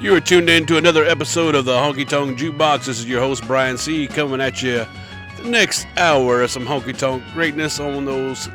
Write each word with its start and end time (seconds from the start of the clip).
You 0.00 0.14
are 0.14 0.20
tuned 0.20 0.48
in 0.48 0.64
to 0.64 0.78
another 0.78 1.04
episode 1.04 1.54
of 1.54 1.66
the 1.66 1.76
Honky 1.76 2.08
Tonk 2.08 2.38
Jukebox. 2.38 2.86
This 2.86 3.00
is 3.00 3.06
your 3.06 3.20
host, 3.20 3.46
Brian 3.46 3.76
C., 3.76 4.06
coming 4.06 4.40
at 4.40 4.62
you 4.62 4.86
the 5.36 5.50
next 5.50 5.86
hour 5.98 6.40
of 6.40 6.50
some 6.50 6.64
honky 6.64 6.96
tonk 6.96 7.22
greatness 7.34 7.78
on 7.78 8.06
those 8.06 8.48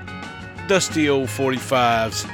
dusty 0.68 1.08
old 1.08 1.30
45s. 1.30 2.28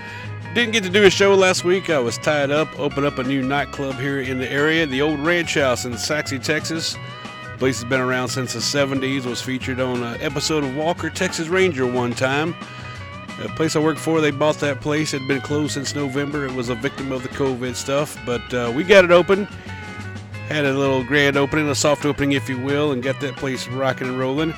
Didn't 0.56 0.72
get 0.72 0.86
to 0.86 0.90
do 0.90 1.04
a 1.04 1.10
show 1.10 1.36
last 1.36 1.66
week. 1.66 1.90
I 1.90 2.00
was 2.00 2.18
tied 2.20 2.52
up, 2.52 2.70
opened 2.80 3.06
up 3.06 3.18
a 3.18 3.24
new 3.24 3.42
nightclub 3.42 3.96
here 3.96 4.22
in 4.22 4.38
the 4.38 4.50
area, 4.50 4.86
the 4.86 5.02
Old 5.02 5.20
Ranch 5.20 5.56
House 5.56 5.84
in 5.84 5.98
Sachse, 5.98 6.40
Texas. 6.42 6.94
The 6.94 7.58
place 7.58 7.82
has 7.82 7.90
been 7.90 8.00
around 8.00 8.30
since 8.30 8.54
the 8.54 8.60
70s, 8.60 9.26
was 9.26 9.42
featured 9.42 9.82
on 9.82 10.04
an 10.04 10.22
episode 10.22 10.64
of 10.64 10.74
Walker, 10.78 11.10
Texas 11.10 11.50
Ranger 11.50 11.86
one 11.86 12.14
time. 12.14 12.56
The 13.42 13.50
place 13.50 13.76
I 13.76 13.80
worked 13.80 14.00
for, 14.00 14.22
they 14.22 14.30
bought 14.30 14.60
that 14.60 14.82
place. 14.82 15.16
It 15.16 15.20
had 15.20 15.28
been 15.28 15.42
closed 15.42 15.74
since 15.74 15.96
November. 15.96 16.46
It 16.46 16.54
was 16.54 16.70
a 16.70 16.76
victim 16.76 17.12
of 17.12 17.24
the 17.24 17.30
COVID 17.30 17.76
stuff, 17.76 18.16
but 18.24 18.54
uh, 18.54 18.72
we 18.76 18.84
got 18.84 19.04
it 19.04 19.10
open. 19.10 19.46
Had 20.48 20.66
a 20.66 20.74
little 20.74 21.04
grand 21.04 21.38
opening, 21.38 21.68
a 21.68 21.74
soft 21.74 22.06
opening, 22.06 22.34
if 22.34 22.48
you 22.48 22.62
will, 22.62 22.92
and 22.92 23.02
got 23.02 23.20
that 23.22 23.36
place 23.38 23.68
rocking 23.68 24.08
and 24.08 24.20
rolling. 24.20 24.54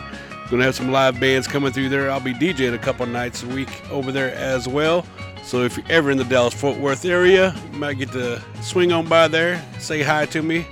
Gonna 0.50 0.66
have 0.66 0.76
some 0.76 0.92
live 0.92 1.18
bands 1.18 1.48
coming 1.48 1.72
through 1.72 1.90
there. 1.90 2.12
I'll 2.12 2.20
be 2.20 2.34
DJing 2.34 2.74
a 2.74 2.78
couple 2.78 3.06
nights 3.06 3.44
a 3.44 3.48
week 3.48 3.90
over 3.90 4.12
there 4.12 4.36
as 4.36 4.68
well. 4.68 5.06
So 5.44 5.62
if 5.64 5.78
you're 5.78 5.86
ever 5.90 6.12
in 6.12 6.18
the 6.18 6.26
Dallas 6.26 6.54
Fort 6.54 6.78
Worth 6.78 7.06
area, 7.06 7.56
you 7.72 7.80
might 7.80 7.98
get 7.98 8.12
to 8.12 8.42
swing 8.62 8.92
on 8.92 9.08
by 9.08 9.30
there, 9.30 9.64
say 9.80 10.04
hi 10.04 10.26
to 10.28 10.42
me, 10.42 10.68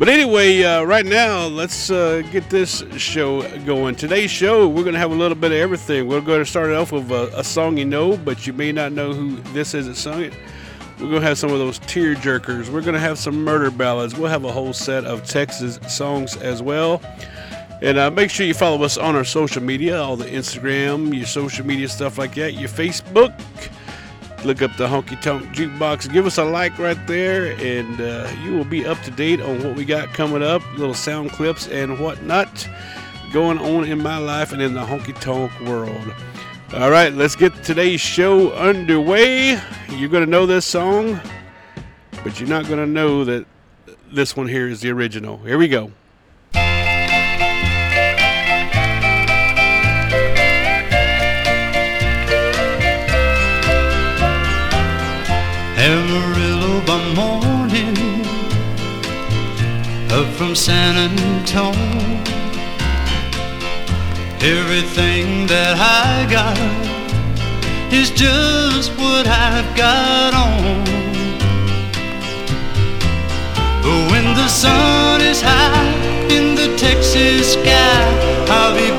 but 0.00 0.08
anyway, 0.08 0.62
uh, 0.62 0.82
right 0.82 1.04
now, 1.04 1.44
let's 1.44 1.90
uh, 1.90 2.22
get 2.32 2.48
this 2.48 2.82
show 2.96 3.42
going. 3.66 3.94
Today's 3.94 4.30
show, 4.30 4.66
we're 4.66 4.82
going 4.82 4.94
to 4.94 4.98
have 4.98 5.10
a 5.10 5.14
little 5.14 5.36
bit 5.36 5.52
of 5.52 5.58
everything. 5.58 6.08
We're 6.08 6.22
going 6.22 6.38
to 6.38 6.46
start 6.46 6.70
off 6.70 6.90
with 6.90 7.10
a, 7.10 7.30
a, 7.38 7.44
song 7.44 7.76
you 7.76 7.84
know, 7.84 8.16
but 8.16 8.46
you 8.46 8.54
may 8.54 8.72
not 8.72 8.92
know 8.92 9.12
who 9.12 9.36
this 9.52 9.74
is 9.74 9.88
that 9.88 9.96
sung 9.96 10.22
it. 10.22 10.32
We're 10.98 11.10
going 11.10 11.20
to 11.20 11.28
have 11.28 11.36
some 11.36 11.52
of 11.52 11.58
those 11.58 11.80
tear 11.80 12.14
jerkers. 12.14 12.70
We're 12.70 12.80
going 12.80 12.94
to 12.94 12.98
have 12.98 13.18
some 13.18 13.44
murder 13.44 13.70
ballads. 13.70 14.16
We'll 14.16 14.30
have 14.30 14.46
a 14.46 14.52
whole 14.52 14.72
set 14.72 15.04
of 15.04 15.26
Texas 15.26 15.78
songs 15.94 16.34
as 16.38 16.62
well. 16.62 17.02
And 17.82 17.98
uh, 17.98 18.10
make 18.10 18.30
sure 18.30 18.46
you 18.46 18.54
follow 18.54 18.82
us 18.82 18.96
on 18.96 19.14
our 19.16 19.24
social 19.24 19.62
media, 19.62 20.00
all 20.00 20.16
the 20.16 20.24
Instagram, 20.24 21.14
your 21.14 21.26
social 21.26 21.66
media 21.66 21.90
stuff 21.90 22.16
like 22.16 22.34
that, 22.36 22.54
your 22.54 22.70
Facebook 22.70 23.38
look 24.44 24.62
up 24.62 24.76
the 24.76 24.86
Honky 24.86 25.20
Tonk 25.20 25.44
Jukebox. 25.54 26.12
Give 26.12 26.26
us 26.26 26.38
a 26.38 26.44
like 26.44 26.78
right 26.78 27.06
there, 27.06 27.52
and 27.52 28.00
uh, 28.00 28.30
you 28.42 28.52
will 28.52 28.64
be 28.64 28.86
up 28.86 29.00
to 29.02 29.10
date 29.10 29.40
on 29.40 29.62
what 29.62 29.74
we 29.74 29.84
got 29.84 30.12
coming 30.14 30.42
up, 30.42 30.62
little 30.76 30.94
sound 30.94 31.30
clips 31.30 31.68
and 31.68 31.98
whatnot 31.98 32.68
going 33.32 33.58
on 33.58 33.84
in 33.84 34.02
my 34.02 34.18
life 34.18 34.52
and 34.52 34.60
in 34.60 34.74
the 34.74 34.84
honky 34.84 35.18
tonk 35.20 35.52
world. 35.60 36.14
All 36.74 36.90
right, 36.90 37.12
let's 37.12 37.36
get 37.36 37.52
today's 37.62 38.00
show 38.00 38.52
underway. 38.52 39.60
You're 39.88 40.08
going 40.08 40.24
to 40.24 40.30
know 40.30 40.46
this 40.46 40.64
song, 40.64 41.20
but 42.24 42.40
you're 42.40 42.48
not 42.48 42.66
going 42.66 42.78
to 42.78 42.86
know 42.86 43.24
that 43.24 43.46
this 44.12 44.36
one 44.36 44.48
here 44.48 44.68
is 44.68 44.80
the 44.80 44.90
original. 44.90 45.38
Here 45.38 45.58
we 45.58 45.68
go. 45.68 45.92
From 61.00 61.46
San 61.46 61.74
Everything 64.42 65.46
that 65.46 65.76
I 65.78 66.26
got 66.30 66.58
is 67.92 68.10
just 68.10 68.90
what 68.98 69.26
I've 69.26 69.76
got 69.76 70.34
on. 70.34 70.84
But 73.82 74.10
when 74.10 74.24
the 74.34 74.48
sun 74.48 75.20
is 75.20 75.40
high 75.40 75.94
in 76.30 76.54
the 76.54 76.76
Texas 76.76 77.52
sky, 77.54 78.02
I'll 78.48 78.74
be 78.74 78.89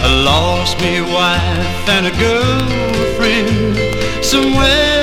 I 0.00 0.22
lost 0.22 0.78
me 0.82 1.00
wife 1.00 1.88
and 1.88 2.06
a 2.06 2.10
girlfriend 2.20 3.76
somewhere 4.22 4.97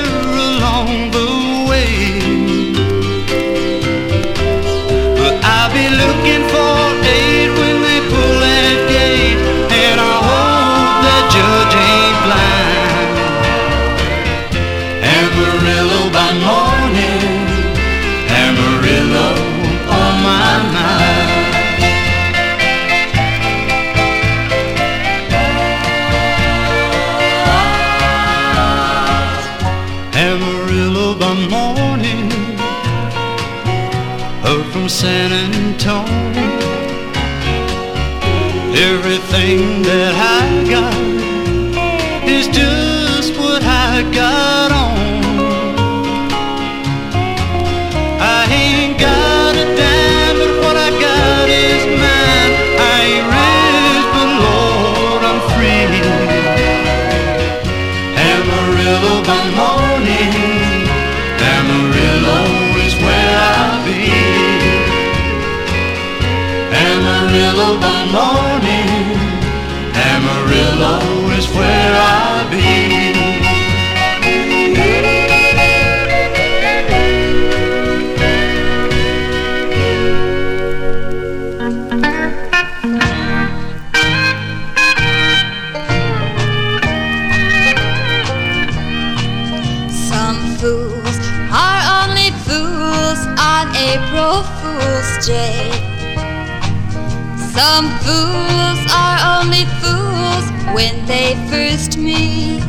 Some 97.68 97.90
fools 98.06 98.80
are 98.94 99.42
only 99.42 99.66
fools 99.82 100.46
when 100.76 101.04
they 101.08 101.34
first 101.50 101.98
meet. 101.98 102.62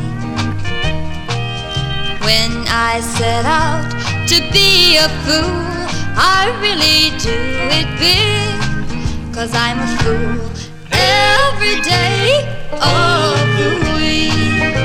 When 2.27 2.51
I 2.67 2.99
set 3.15 3.45
out 3.45 3.85
to 4.31 4.37
be 4.51 4.97
a 4.97 5.07
fool, 5.23 5.61
I 6.17 6.49
really 6.65 7.13
do 7.27 7.37
it 7.77 7.87
big. 8.01 9.35
Cause 9.35 9.53
I'm 9.53 9.77
a 9.87 9.89
fool 10.01 10.33
every 10.91 11.77
day 11.93 12.41
of 12.73 13.37
the 13.59 13.71
week. 13.97 14.75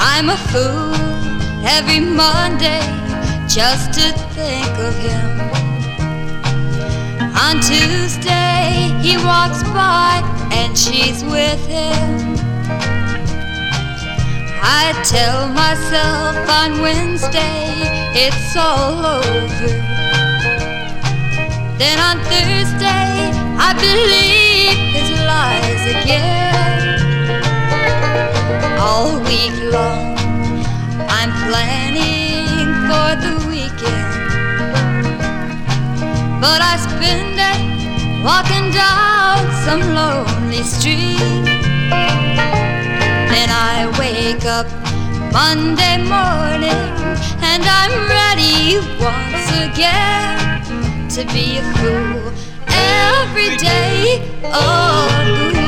I'm 0.00 0.30
a 0.30 0.38
fool 0.50 0.94
every 1.76 2.00
Monday 2.00 2.80
just 3.46 3.92
to 3.98 4.12
think 4.32 4.78
of 4.78 4.96
him. 4.96 5.41
On 7.42 7.56
Tuesday, 7.60 8.94
he 9.02 9.16
walks 9.16 9.64
by 9.74 10.22
and 10.52 10.78
she's 10.78 11.24
with 11.24 11.66
him. 11.66 12.36
I 14.62 14.92
tell 15.04 15.48
myself 15.48 16.36
on 16.48 16.80
Wednesday 16.80 17.74
it's 18.14 18.56
all 18.56 19.04
over. 19.04 19.68
Then 21.78 21.98
on 21.98 22.22
Thursday, 22.30 23.01
But 36.42 36.60
I 36.60 36.74
spend 36.76 37.38
it 37.38 38.24
walking 38.24 38.72
down 38.72 39.38
some 39.64 39.82
lonely 39.94 40.64
street. 40.64 41.46
Then 43.30 43.48
I 43.48 43.86
wake 43.96 44.44
up 44.44 44.66
Monday 45.32 45.98
morning 46.02 46.82
and 47.50 47.62
I'm 47.62 47.94
ready 48.18 48.80
once 48.98 49.46
again 49.66 51.08
to 51.14 51.22
be 51.32 51.58
a 51.58 51.64
fool 51.78 52.32
every 52.66 53.56
day. 53.56 54.20
Oh, 54.42 55.61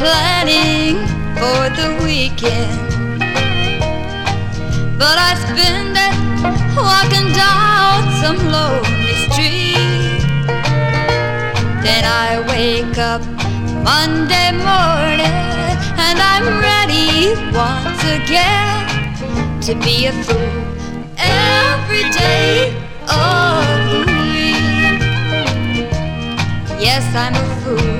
planning 0.00 0.96
for 1.36 1.68
the 1.76 1.88
weekend. 2.02 3.20
But 4.98 5.16
I 5.28 5.32
spend 5.44 5.94
it 6.08 6.16
walking 6.74 7.28
down 7.36 8.08
some 8.22 8.40
lonely 8.48 9.16
street. 9.28 10.24
Then 11.84 12.04
I 12.24 12.40
wake 12.48 12.96
up 12.96 13.20
Monday 13.84 14.52
morning 14.70 15.36
and 16.06 16.16
I'm 16.32 16.46
ready 16.70 17.36
once 17.52 18.02
again 18.18 18.88
to 19.66 19.74
be 19.84 20.06
a 20.06 20.12
fool 20.24 20.50
every 21.18 22.08
day 22.08 22.72
of 23.04 23.76
the 23.92 24.00
week. 24.08 24.96
Yes, 26.80 27.04
I'm 27.14 27.34
a 27.34 27.46
fool. 27.60 27.99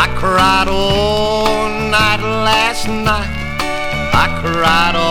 I 0.00 0.06
cried 0.16 0.68
all 0.68 1.68
night 1.90 2.20
last 2.22 2.88
night. 2.88 3.30
I 4.12 4.26
cried 4.40 4.96
all 4.96 5.07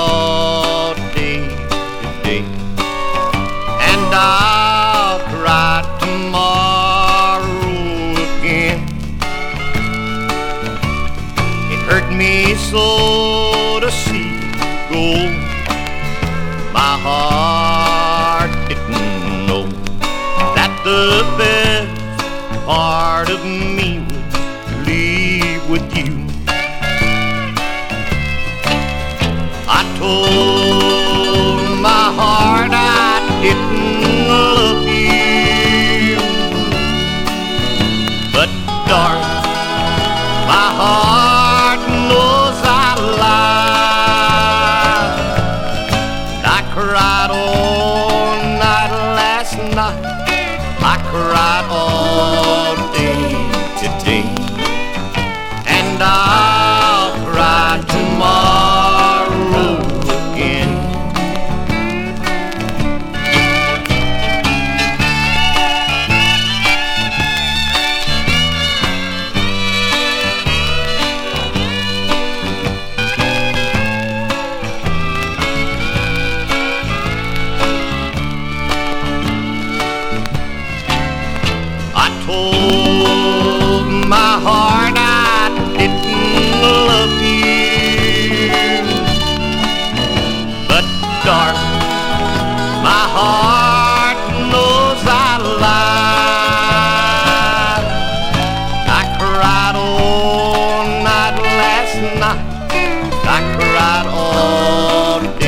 I 103.29 103.41
cried 103.59 104.07
all 104.07 105.19
day. 105.39 105.46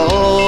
Oh. 0.00 0.47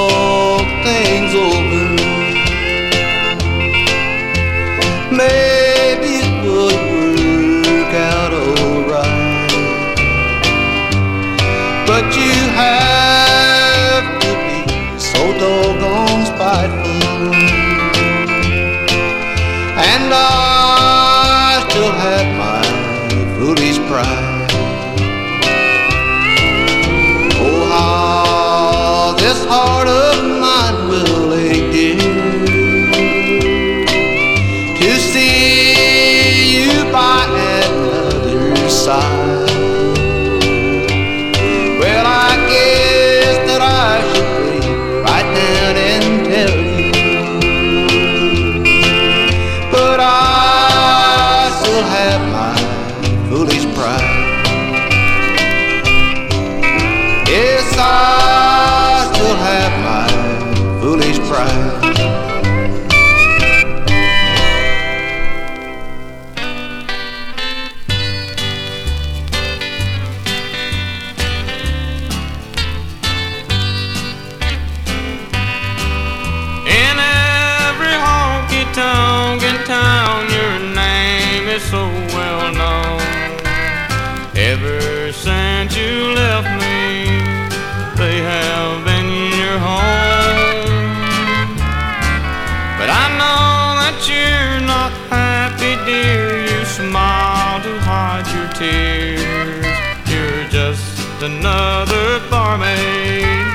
Another 101.91 102.29
barmaid 102.29 103.47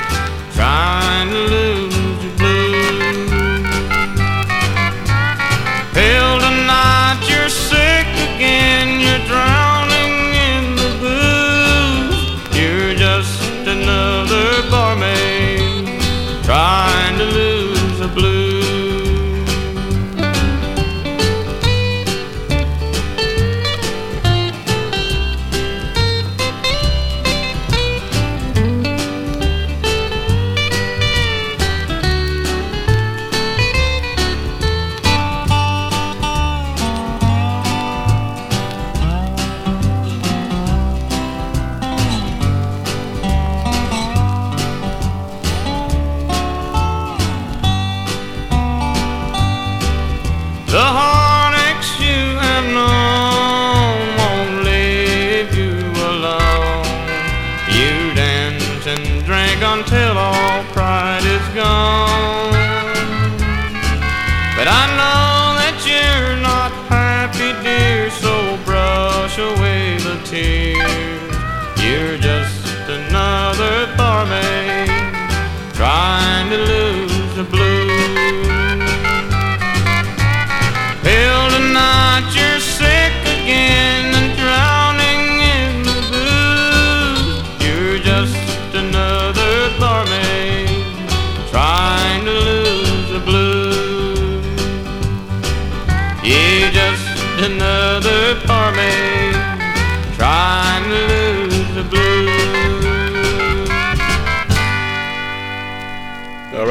trying 0.53 1.31
to 1.31 1.39
lose 1.49 1.96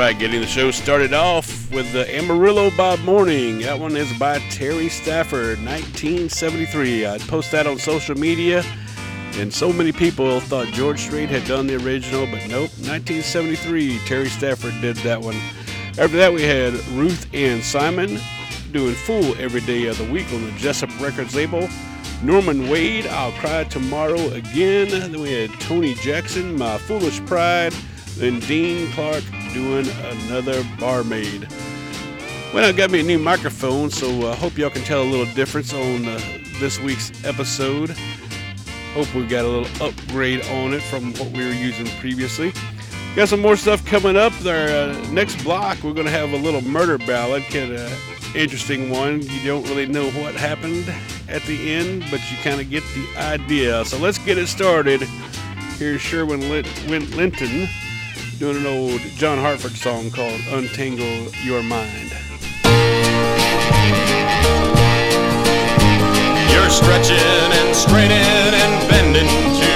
right, 0.06 0.20
getting 0.20 0.40
the 0.40 0.46
show 0.46 0.70
started 0.70 1.16
off 1.16 1.72
with 1.72 1.92
the 1.92 2.06
Amarillo 2.16 2.70
by 2.78 2.96
Morning. 2.98 3.62
That 3.62 3.80
one 3.80 3.98
is 3.98 4.12
by 4.20 4.38
Terry 4.52 4.88
Stafford, 4.88 5.58
1973. 5.66 7.08
I'd 7.08 7.22
post 7.22 7.52
that 7.54 7.66
on 7.66 7.80
social 7.80 8.16
media, 8.16 8.64
and 9.38 9.52
so 9.52 9.74
many 9.74 9.92
people 9.92 10.40
thought 10.42 10.68
George 10.68 11.00
Strait 11.00 11.30
had 11.30 11.44
done 11.46 11.66
the 11.66 11.78
original, 11.78 12.28
but 12.28 12.48
nope, 12.48 12.70
1973, 12.86 13.98
Terry 14.06 14.30
Stafford 14.30 14.80
did 14.80 14.96
that 14.98 15.20
one. 15.20 15.38
After 15.98 16.18
that, 16.18 16.32
we 16.32 16.44
had 16.44 16.74
Ruth 16.90 17.26
Ann 17.34 17.64
Simon 17.64 18.20
doing 18.72 18.94
Fool 18.94 19.34
every 19.40 19.62
day 19.62 19.88
of 19.88 19.98
the 19.98 20.12
week 20.12 20.32
on 20.34 20.44
the 20.44 20.52
Jessup 20.52 20.92
Records 21.02 21.34
label. 21.34 21.68
Norman 22.22 22.70
Wade, 22.70 23.08
I'll 23.08 23.32
Cry 23.32 23.64
Tomorrow 23.64 24.34
Again. 24.34 24.90
Then 24.90 25.20
we 25.20 25.32
had 25.32 25.50
Tony 25.62 25.96
Jackson, 25.96 26.56
My 26.56 26.78
Foolish 26.78 27.26
Pride. 27.26 27.74
Then 28.18 28.40
Dean 28.42 28.90
Clark 28.92 29.24
doing 29.56 29.88
Another 30.04 30.66
Barmaid. 30.78 31.48
Well, 32.54 32.68
I 32.68 32.74
got 32.74 32.92
me 32.92 33.00
a 33.00 33.04
new 33.04 33.18
microphone, 33.18 33.90
so 33.90 34.08
I 34.28 34.32
uh, 34.32 34.36
hope 34.36 34.58
y'all 34.58 34.70
can 34.70 34.82
tell 34.84 35.02
a 35.02 35.08
little 35.10 35.34
difference 35.34 35.74
on 35.74 36.06
uh, 36.06 36.20
this 36.60 36.78
week's 36.78 37.24
episode. 37.24 37.92
Hope 38.94 39.16
we 39.16 39.26
got 39.26 39.46
a 39.46 39.48
little 39.48 39.88
upgrade 39.88 40.46
on 40.48 40.74
it 40.74 40.82
from 40.82 41.14
what 41.14 41.32
we 41.32 41.46
were 41.46 41.54
using 41.54 41.88
previously. 42.02 42.52
Got 43.16 43.30
some 43.30 43.40
more 43.40 43.56
stuff 43.56 43.86
coming 43.86 44.18
up. 44.18 44.34
Our 44.46 44.68
uh, 44.68 45.10
next 45.12 45.42
block, 45.42 45.82
we're 45.84 45.94
to 45.94 46.10
have 46.10 46.34
a 46.34 46.38
little 46.38 46.62
murder 46.62 46.98
ballad, 46.98 47.44
kind 47.44 47.72
of 47.72 48.36
interesting 48.36 48.90
one. 48.90 49.22
You 49.22 49.46
don't 49.46 49.64
really 49.70 49.86
know 49.86 50.10
what 50.12 50.36
happened 50.36 50.94
at 51.30 51.44
the 51.44 51.74
end, 51.74 52.04
but 52.12 52.20
you 52.30 52.36
kind 52.44 52.60
of 52.60 52.70
get 52.70 52.84
the 52.94 53.08
idea. 53.22 53.86
So 53.86 53.98
let's 54.00 54.18
get 54.18 54.38
it 54.38 54.48
started. 54.48 55.04
Here's 55.78 56.02
Sherwin 56.02 56.50
Lin- 56.50 56.66
Win- 56.90 57.10
Linton 57.16 57.70
doing 58.40 58.58
an 58.58 58.66
old 58.66 59.00
John 59.16 59.38
Hartford 59.38 59.78
song 59.78 60.12
called 60.12 60.40
Untangle 60.50 61.32
Your 61.44 61.64
Mind. 61.64 62.12
You're 66.52 66.70
stretching 66.70 67.16
and 67.16 67.76
straining 67.76 68.12
and 68.12 68.90
bending 68.90 69.30
too 69.60 69.75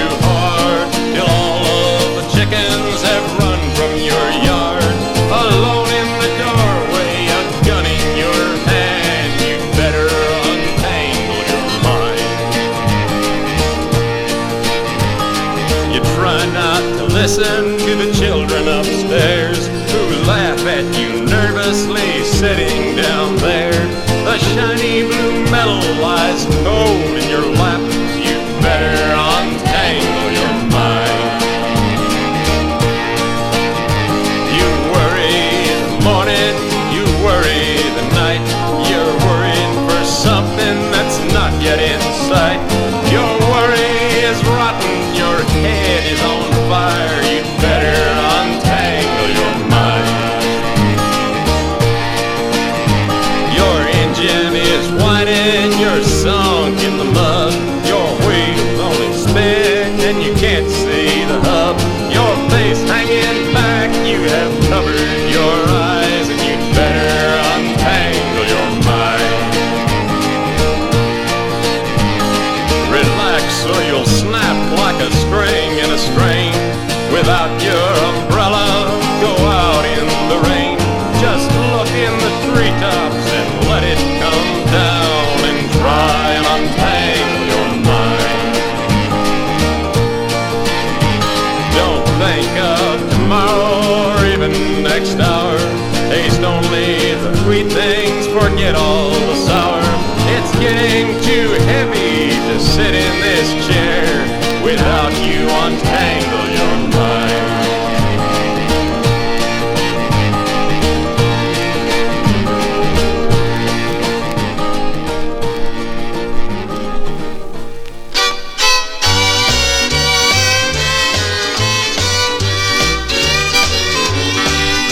sit 102.60 102.94
in 102.94 103.20
this 103.20 103.66
chair 103.66 104.04
without 104.62 105.12
you 105.26 105.48
untangle 105.64 106.46
your 106.58 106.76
mind. 106.94 107.48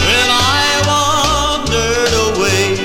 When 0.05 0.29
I 0.31 0.65
wandered 0.89 2.15
away 2.29 2.77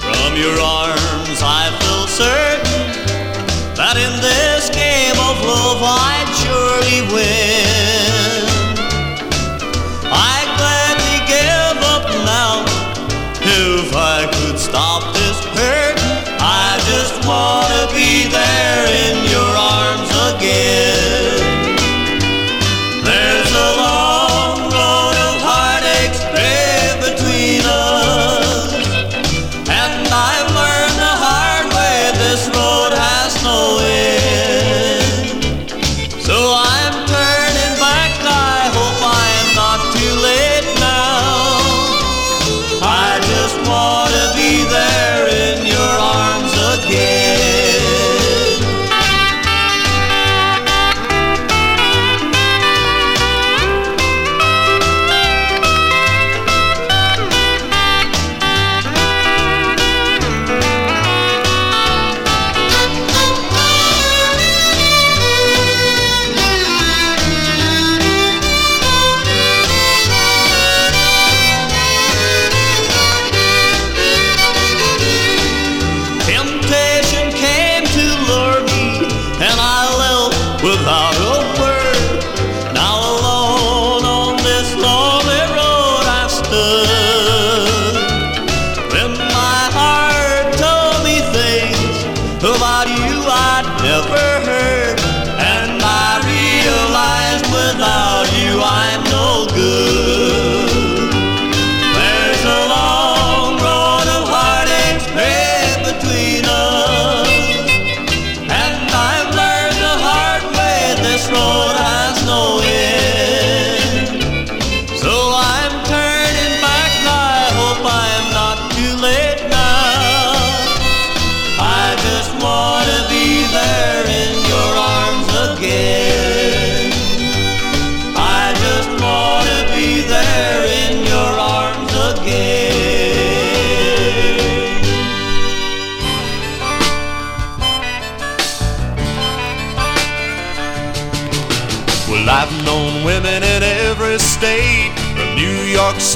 from 0.00 0.36
your 0.36 0.58
arms, 0.60 1.40
I 1.42 1.76
felt 1.80 2.08
certain 2.08 2.57
that 3.88 3.96
in 3.96 4.20
this 4.20 4.68
game 4.68 5.16
of 5.16 5.40
love 5.46 5.80
I'd 5.80 6.28
surely 6.36 7.00
win. 7.14 7.67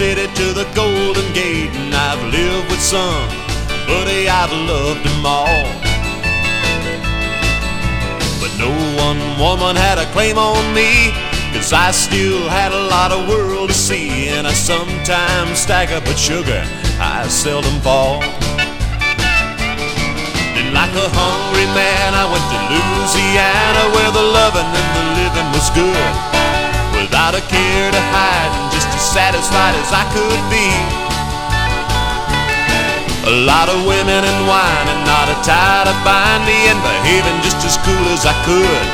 City 0.03 0.27
to 0.35 0.53
the 0.53 0.67
Golden 0.75 1.33
Gate, 1.33 1.71
and 1.79 1.95
I've 1.95 2.19
lived 2.35 2.69
with 2.73 2.83
some, 2.83 3.23
buddy, 3.87 4.27
I've 4.27 4.51
loved 4.51 5.07
them 5.07 5.23
all. 5.25 5.63
But 8.43 8.51
no 8.59 8.73
one 8.99 9.23
woman 9.39 9.77
had 9.77 10.03
a 10.03 10.07
claim 10.11 10.39
on 10.39 10.59
me, 10.75 11.15
cause 11.55 11.73
I 11.73 11.93
still 11.93 12.51
had 12.51 12.73
a 12.73 12.83
lot 12.91 13.13
of 13.13 13.29
world 13.29 13.69
to 13.71 13.75
see, 13.75 14.27
and 14.27 14.45
I 14.45 14.53
sometimes 14.55 15.71
up, 15.71 16.03
but 16.03 16.19
sugar, 16.19 16.67
I 16.99 17.29
seldom 17.29 17.79
fall. 17.79 18.27
And 20.59 20.75
like 20.75 20.95
a 20.99 21.09
hungry 21.15 21.71
man, 21.79 22.11
I 22.11 22.27
went 22.27 22.47
to 22.51 22.59
Louisiana 22.75 23.83
where 23.95 24.11
the 24.11 24.27
loving 24.35 24.67
and 24.67 24.89
the 24.99 25.05
living 25.23 25.49
was 25.55 25.71
good. 25.71 26.13
Without 26.99 27.39
a 27.39 27.43
care 27.47 27.93
to 27.93 28.03
hide 28.11 28.72
satisfied 29.13 29.77
as 29.77 29.93
I 29.93 30.09
could 30.17 30.43
be. 30.49 30.73
A 33.29 33.35
lot 33.45 33.69
of 33.69 33.85
women 33.85 34.25
and 34.25 34.41
wine 34.49 34.87
and 34.89 35.05
not 35.05 35.29
a 35.29 35.37
tie 35.45 35.85
to 35.85 35.93
bind 36.01 36.49
me 36.49 36.57
and 36.73 36.81
behaving 36.81 37.39
just 37.45 37.61
as 37.61 37.77
cool 37.85 38.07
as 38.09 38.25
I 38.25 38.33
could. 38.49 38.85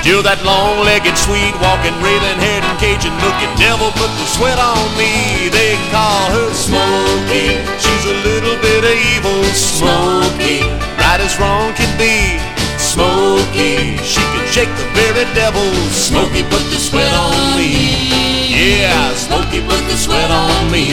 Till 0.00 0.24
that 0.24 0.40
long-legged, 0.40 1.20
sweet-walking, 1.20 2.00
raven-haired 2.00 2.64
and 2.64 2.76
Cajun-looking 2.80 3.52
devil 3.60 3.92
put 4.00 4.08
the 4.16 4.26
sweat 4.32 4.56
on 4.56 4.80
me. 4.96 5.52
They 5.52 5.76
call 5.92 6.32
her 6.32 6.50
Smokey. 6.56 7.60
She's 7.76 8.04
a 8.08 8.16
little 8.24 8.56
bit 8.64 8.88
of 8.88 8.96
evil, 8.96 9.44
Smokey. 9.52 10.64
Right 10.96 11.20
as 11.20 11.36
wrong 11.36 11.76
can 11.76 11.92
be, 12.00 12.40
Smokey. 12.80 14.00
She 14.00 14.24
can 14.32 14.46
shake 14.48 14.72
the 14.80 14.88
very 14.96 15.28
devil. 15.36 15.66
Smokey 15.92 16.40
put 16.48 16.64
the 16.72 16.80
sweat 16.80 17.12
on 17.12 17.60
me. 17.60 18.15
Yeah, 18.56 19.12
Smokey 19.12 19.60
put 19.60 19.84
the 19.84 19.96
sweat 19.98 20.30
on 20.30 20.70
me. 20.72 20.88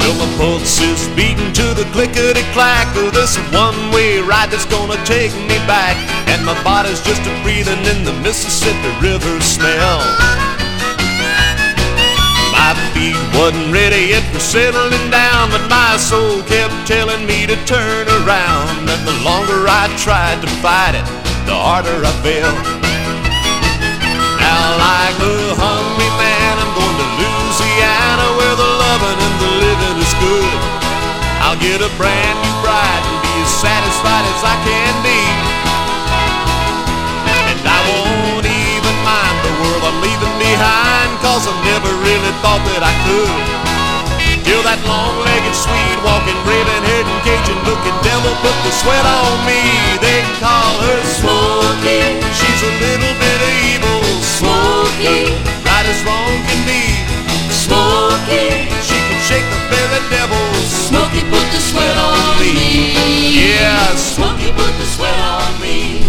Well, 0.00 0.16
my 0.16 0.36
pulse 0.38 0.80
is 0.80 1.08
beating 1.14 1.52
to 1.52 1.74
the 1.74 1.86
clickety 1.92 2.40
clack 2.54 2.88
of 2.96 3.12
this 3.12 3.36
one 3.52 3.92
way 3.92 4.20
ride 4.20 4.50
that's 4.50 4.64
gonna 4.64 4.96
take 5.04 5.34
me 5.44 5.58
back. 5.68 5.98
And 6.26 6.42
my 6.42 6.56
body's 6.64 7.02
just 7.02 7.20
a 7.28 7.42
breathing 7.42 7.84
in 7.84 8.04
the 8.04 8.14
Mississippi 8.14 8.88
River 9.02 9.42
smell 9.42 10.47
feet 12.98 13.14
wasn't 13.38 13.70
ready 13.70 14.10
yet 14.10 14.26
for 14.34 14.42
settling 14.42 15.06
down, 15.10 15.54
but 15.54 15.62
my 15.70 15.94
soul 15.96 16.42
kept 16.42 16.74
telling 16.82 17.22
me 17.30 17.46
to 17.46 17.54
turn 17.64 18.04
around. 18.22 18.90
And 18.90 19.02
the 19.06 19.16
longer 19.22 19.70
I 19.70 19.86
tried 20.02 20.42
to 20.42 20.50
fight 20.58 20.98
it, 20.98 21.06
the 21.46 21.54
harder 21.54 22.02
I 22.02 22.12
fell. 22.26 22.54
Now, 24.42 24.62
like 24.82 25.18
a 25.22 25.38
hungry 25.54 26.10
man, 26.18 26.54
I'm 26.58 26.72
going 26.74 26.98
to 26.98 27.08
Louisiana 27.22 28.26
where 28.38 28.56
the 28.58 28.70
loving 28.82 29.18
and 29.26 29.36
the 29.46 29.52
living 29.62 29.96
is 30.02 30.14
good. 30.18 30.58
I'll 31.46 31.60
get 31.62 31.78
a 31.78 31.90
brand 31.94 32.36
new 32.42 32.56
bride 32.66 33.02
and 33.06 33.18
be 33.22 33.34
as 33.46 33.52
satisfied 33.62 34.26
as 34.26 34.42
I 34.42 34.56
can 34.66 34.94
be. 35.06 35.22
And 37.46 37.62
I 37.62 37.78
won't 37.86 38.46
even 38.46 38.96
mind 39.06 39.36
the 39.46 39.52
world 39.62 39.82
I'm 39.86 39.98
leaving 40.02 40.36
behind. 40.42 40.97
Cause 41.28 41.44
I 41.44 41.52
never 41.60 41.92
really 42.08 42.32
thought 42.40 42.64
that 42.72 42.80
I 42.80 42.88
could. 43.04 43.28
Till 44.48 44.64
that 44.64 44.80
long-legged 44.88 45.52
sweet-walking, 45.52 46.40
raven-haired 46.48 47.04
and 47.04 47.20
Cajun 47.20 47.60
looking 47.68 47.92
devil 48.00 48.32
put 48.40 48.56
the 48.64 48.72
sweat 48.72 49.04
on 49.04 49.36
me. 49.44 49.60
They 50.00 50.24
call 50.40 50.72
her 50.88 51.00
Smokey. 51.04 52.16
She's 52.32 52.60
a 52.64 52.72
little 52.80 53.12
bit 53.20 53.38
of 53.44 53.52
evil. 53.60 54.00
Smokey 54.24 55.36
Right 55.68 55.84
as 55.84 56.00
wrong 56.08 56.32
can 56.48 56.60
be 56.64 56.96
Smokey 57.52 58.72
She 58.80 58.96
can 58.96 59.20
shake 59.20 59.44
the 59.52 59.60
very 59.68 60.00
devil. 60.08 60.40
Smokey 60.64 61.28
put 61.28 61.44
the 61.52 61.60
sweat 61.60 61.96
on 62.08 62.40
me. 62.40 62.56
Yeah, 63.36 63.84
Smokey 64.00 64.48
put 64.56 64.72
the 64.80 64.88
sweat 64.96 65.12
on 65.12 65.60
me. 65.60 66.07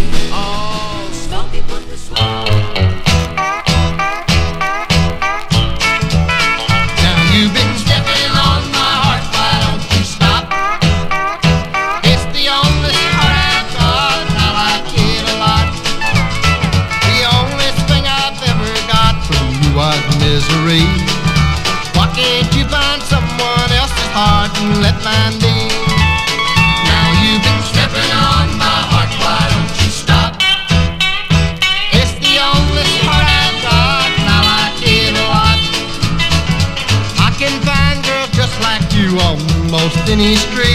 sunny 40.20 40.36
street. 40.36 40.69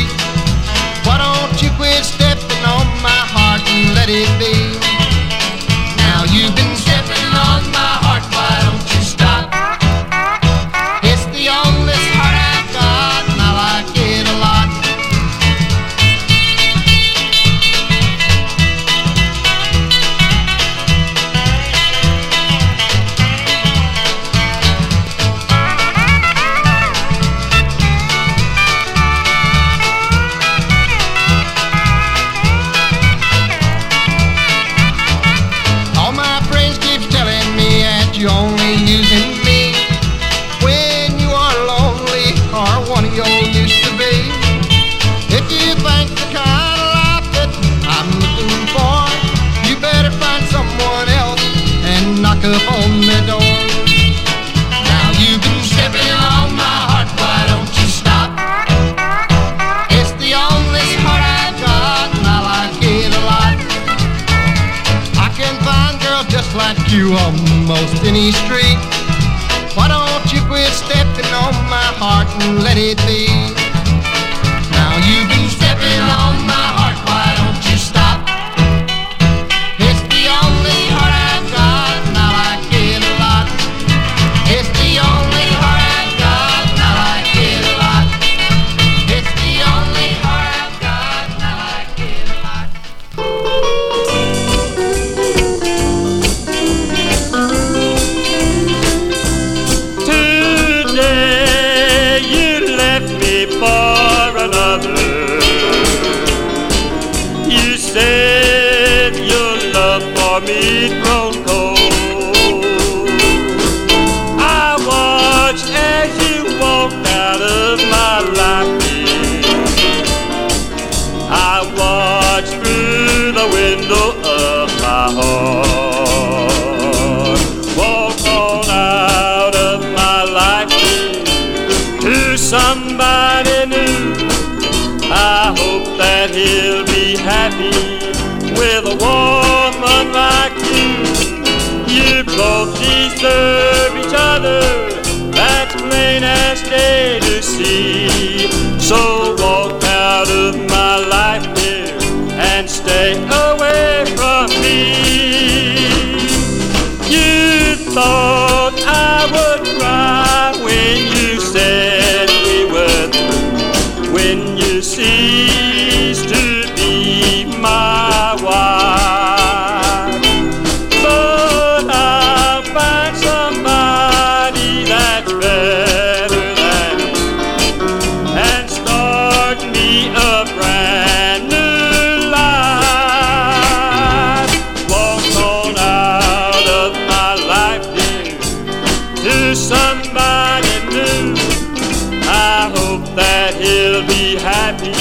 will 193.96 194.08
be 194.08 194.36
happy 194.36 194.92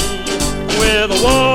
with 0.79 1.11
a 1.11 1.21
woman. 1.21 1.54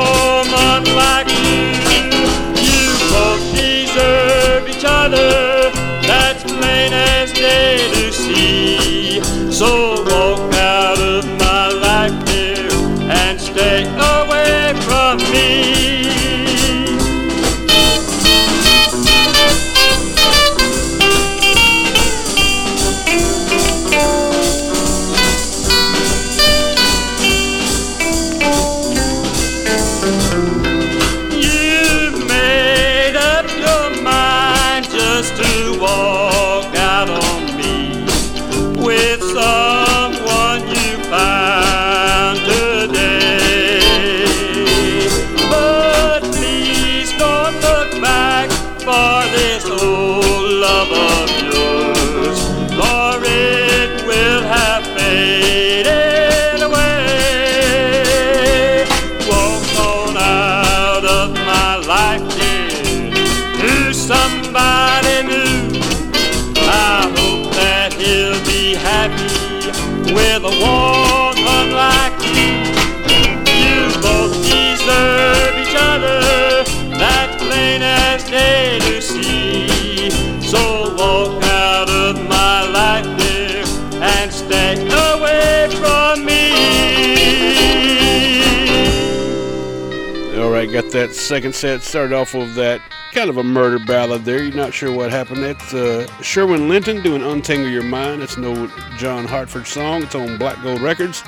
That 90.93 91.15
second 91.15 91.55
set 91.55 91.83
started 91.83 92.13
off 92.13 92.35
with 92.35 92.57
that 92.57 92.83
kind 93.13 93.31
of 93.31 93.37
a 93.37 93.45
murder 93.45 93.79
ballad 93.79 94.25
there. 94.25 94.43
You're 94.43 94.57
not 94.57 94.75
sure 94.75 94.91
what 94.93 95.13
happened. 95.13 95.41
That's 95.41 95.73
uh, 95.73 96.05
Sherwin 96.21 96.69
Linton 96.69 97.01
doing 97.01 97.23
Untangle 97.23 97.69
Your 97.69 97.85
Mind. 97.85 98.23
It's 98.23 98.37
an 98.37 98.45
old 98.45 98.73
John 98.99 99.25
Hartford 99.25 99.69
song. 99.69 100.03
It's 100.03 100.17
on 100.17 100.37
Black 100.37 100.61
Gold 100.65 100.81
Records. 100.81 101.21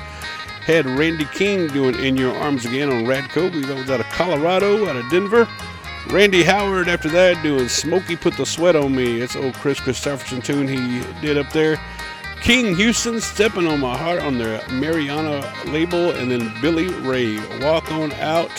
Had 0.65 0.85
Randy 0.85 1.23
King 1.33 1.67
doing 1.69 1.95
In 1.95 2.17
Your 2.17 2.35
Arms 2.35 2.65
Again 2.65 2.89
on 2.89 3.05
Radco. 3.05 3.49
That 3.65 3.77
was 3.77 3.89
out 3.89 4.01
of 4.01 4.05
Colorado, 4.07 4.85
out 4.85 4.97
of 4.97 5.09
Denver. 5.09 5.47
Randy 6.09 6.43
Howard 6.43 6.89
after 6.89 7.07
that 7.09 7.41
doing 7.41 7.69
Smokey 7.69 8.17
Put 8.17 8.35
the 8.35 8.45
Sweat 8.45 8.75
on 8.75 8.93
Me. 8.93 9.21
It's 9.21 9.37
old 9.37 9.53
Kris 9.53 9.79
Kristofferson 9.79 10.43
tune 10.43 10.67
he 10.67 11.01
did 11.21 11.37
up 11.37 11.51
there. 11.53 11.79
King 12.41 12.75
Houston 12.75 13.21
stepping 13.21 13.65
on 13.65 13.79
my 13.79 13.97
heart 13.97 14.19
on 14.19 14.37
their 14.37 14.61
Mariana 14.69 15.53
label, 15.67 16.11
and 16.11 16.29
then 16.29 16.53
Billy 16.61 16.89
Ray 16.89 17.37
walk 17.61 17.89
on 17.93 18.11
out 18.13 18.51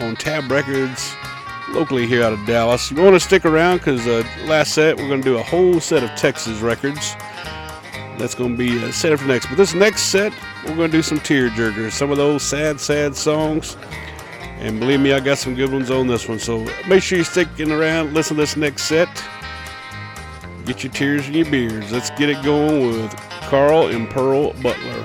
on 0.00 0.16
Tab 0.16 0.50
Records 0.50 1.14
locally 1.70 2.06
here 2.06 2.22
out 2.22 2.32
of 2.32 2.44
Dallas. 2.46 2.90
You 2.90 3.02
want 3.02 3.14
to 3.14 3.20
stick 3.20 3.44
around 3.44 3.78
because 3.78 4.06
uh, 4.06 4.24
last 4.46 4.74
set 4.74 4.96
we're 4.96 5.08
going 5.08 5.22
to 5.22 5.28
do 5.28 5.38
a 5.38 5.42
whole 5.42 5.80
set 5.80 6.02
of 6.02 6.10
Texas 6.10 6.60
records. 6.60 7.14
That's 8.18 8.34
going 8.34 8.52
to 8.52 8.56
be 8.56 8.82
a 8.84 8.92
set 8.92 9.18
for 9.18 9.26
next. 9.26 9.46
But 9.46 9.56
this 9.56 9.74
next 9.74 10.02
set 10.04 10.32
we're 10.64 10.76
going 10.76 10.90
to 10.90 10.96
do 10.96 11.02
some 11.02 11.20
tear 11.20 11.48
jerkers, 11.50 11.92
some 11.92 12.10
of 12.10 12.16
those 12.16 12.42
sad, 12.42 12.80
sad 12.80 13.16
songs. 13.16 13.76
And 14.58 14.80
believe 14.80 15.00
me, 15.00 15.12
I 15.12 15.20
got 15.20 15.38
some 15.38 15.54
good 15.54 15.72
ones 15.72 15.90
on 15.90 16.06
this 16.06 16.28
one. 16.28 16.38
So 16.38 16.66
make 16.88 17.02
sure 17.02 17.18
you're 17.18 17.24
sticking 17.24 17.70
around. 17.70 18.14
Listen 18.14 18.36
to 18.36 18.42
this 18.42 18.56
next 18.56 18.84
set. 18.84 19.08
Get 20.64 20.82
your 20.82 20.92
tears 20.92 21.26
and 21.26 21.34
your 21.34 21.50
beers. 21.50 21.92
Let's 21.92 22.10
get 22.10 22.30
it 22.30 22.42
going 22.42 22.86
with 22.86 23.14
Carl 23.42 23.88
and 23.88 24.08
Pearl 24.08 24.54
Butler. 24.62 25.04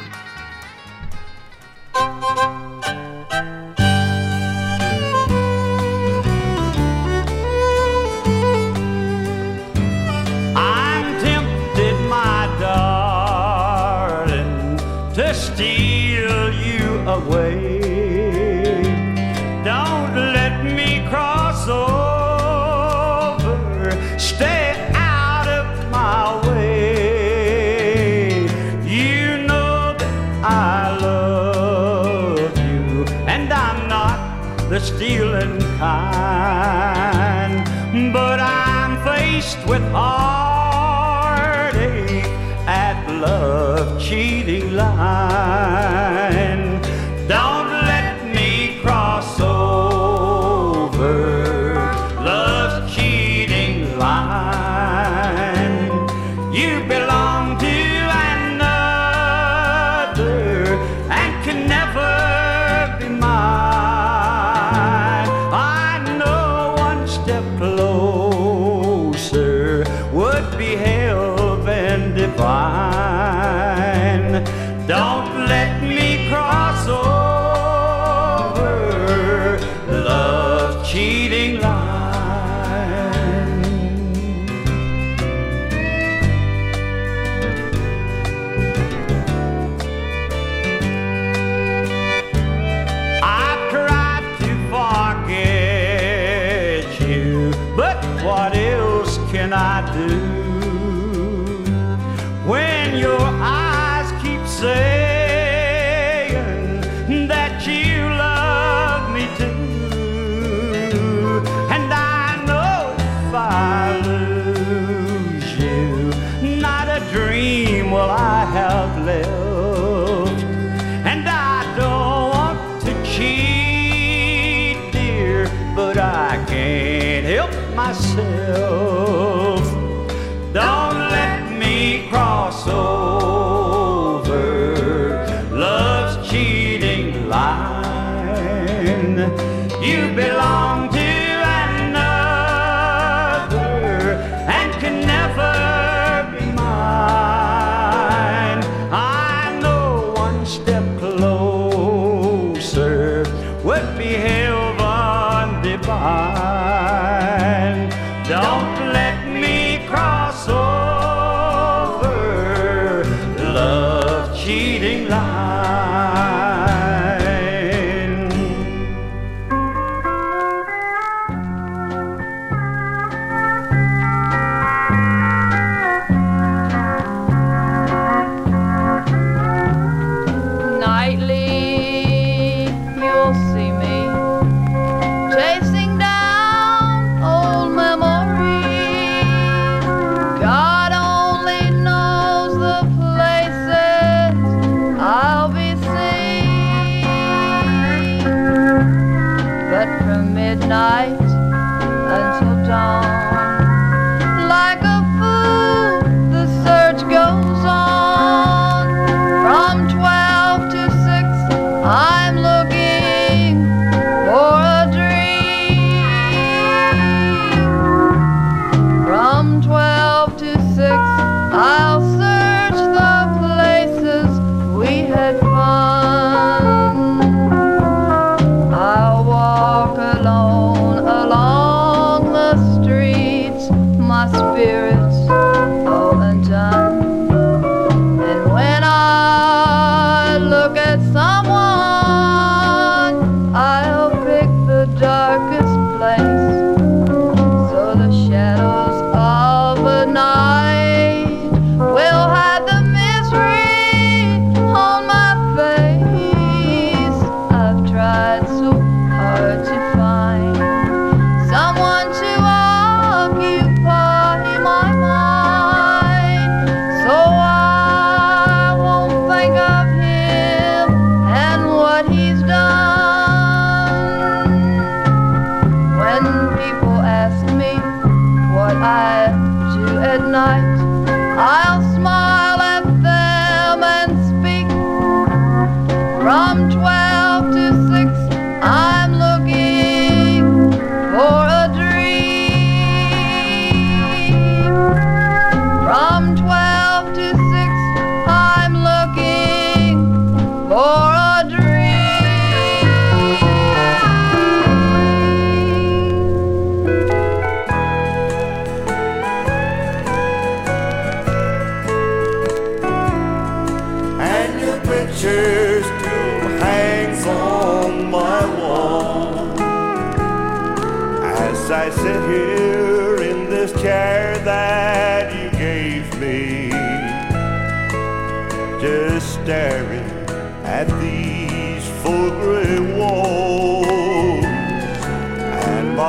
You 56.59 56.83
belong 56.89 56.98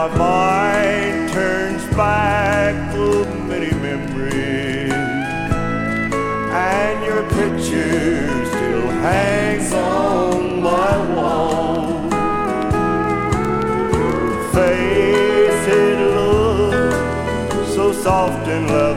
my 0.00 0.16
mind 0.16 1.30
turns 1.30 1.84
back 1.94 2.74
to 2.94 3.26
many 3.50 3.70
memories, 3.86 4.90
and 6.52 7.04
your 7.04 7.22
picture 7.28 8.46
still 8.46 8.88
hangs 9.04 9.74
on 9.74 10.62
my 10.62 11.14
wall. 11.14 12.08
Your 13.92 14.52
face, 14.54 15.66
it 15.68 15.98
looks 16.16 17.74
so 17.74 17.92
soft 17.92 18.48
and 18.48 18.68
lovely. 18.68 18.89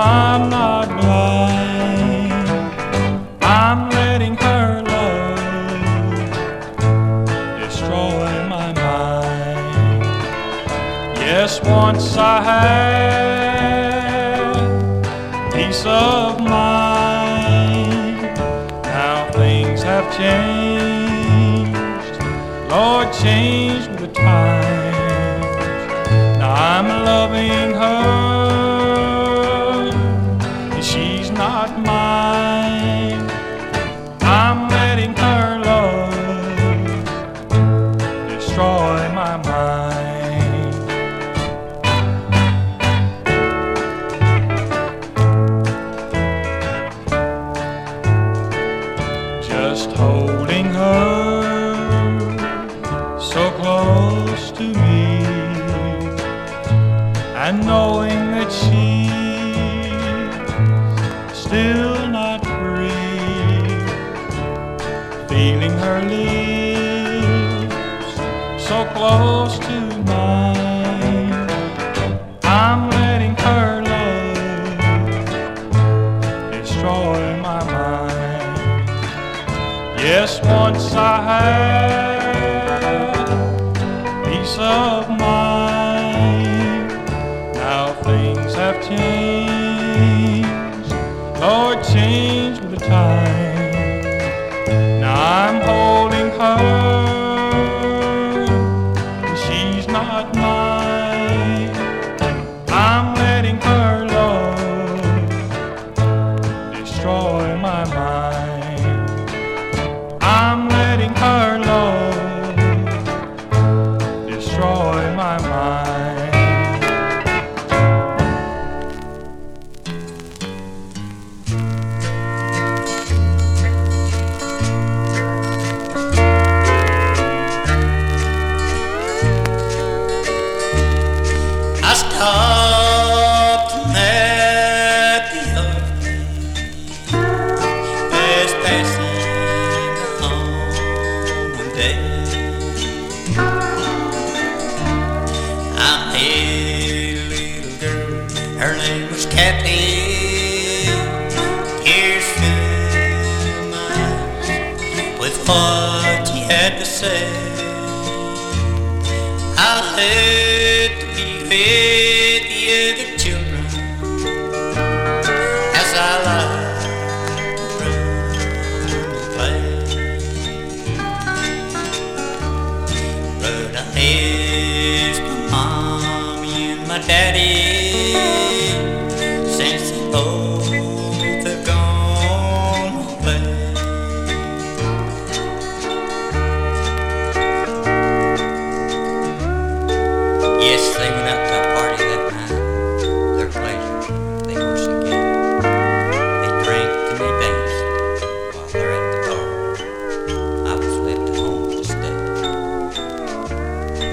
I'm 0.00 0.48
not 0.48 0.88
blind. 0.88 2.32
I'm 3.42 3.90
letting 3.90 4.36
her 4.36 4.82
love 4.94 5.38
destroy 7.60 8.48
my 8.48 8.72
mind. 8.74 10.04
Yes, 11.18 11.60
once 11.62 12.16
I 12.16 12.40
had 12.50 13.88
peace 15.52 15.84
of 15.84 16.40
mind. 16.40 18.20
Now 18.84 19.28
things 19.32 19.82
have 19.82 20.06
changed. 20.16 21.76
Lord, 22.70 23.12
change. 23.12 23.57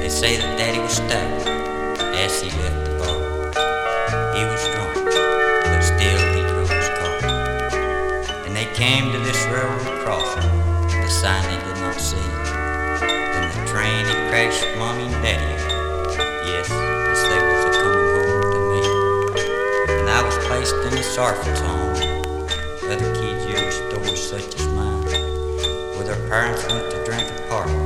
They 0.06 0.12
say 0.12 0.38
that 0.38 0.56
Daddy 0.56 0.78
was 0.78 1.02
stuck 1.02 1.10
as 2.14 2.40
he 2.40 2.54
left 2.62 2.78
the 2.86 2.94
bar. 3.02 3.18
He 4.38 4.46
was 4.46 4.62
drunk, 4.70 5.02
but 5.02 5.82
still 5.82 6.22
he 6.30 6.46
drove 6.46 6.70
his 6.70 6.90
car. 6.94 7.26
And 8.46 8.56
they 8.56 8.70
came 8.78 9.12
to 9.12 9.18
this 9.26 9.42
railroad 9.50 10.06
crossing, 10.06 10.46
the 10.94 11.10
sign 11.10 11.42
they 11.50 11.58
did 11.58 11.82
not 11.82 11.98
see. 11.98 12.22
Then 13.02 13.50
the 13.50 13.66
train 13.66 14.06
it 14.06 14.30
crashed 14.30 14.70
Mommy 14.78 15.10
and 15.10 15.24
Daddy. 15.26 15.58
Yes, 16.54 16.70
as 16.70 17.22
they 17.26 17.42
was 17.42 17.66
a 17.66 17.72
coming 17.82 18.10
home 18.14 18.42
to 18.54 18.60
me. 18.70 18.82
And 19.90 20.08
I 20.08 20.22
was 20.22 20.38
placed 20.46 20.78
in 20.86 20.94
the 20.94 21.06
orphan's 21.18 21.60
home. 21.66 21.98
Other 22.94 23.10
kids 23.18 23.42
use 23.50 23.74
stories 23.90 24.22
such 24.22 24.54
as 24.54 24.68
mine, 24.68 25.02
where 25.98 26.06
their 26.06 26.30
parents 26.30 26.62
went 26.68 26.92
to 26.94 27.04
drink 27.06 27.28
apart 27.40 27.85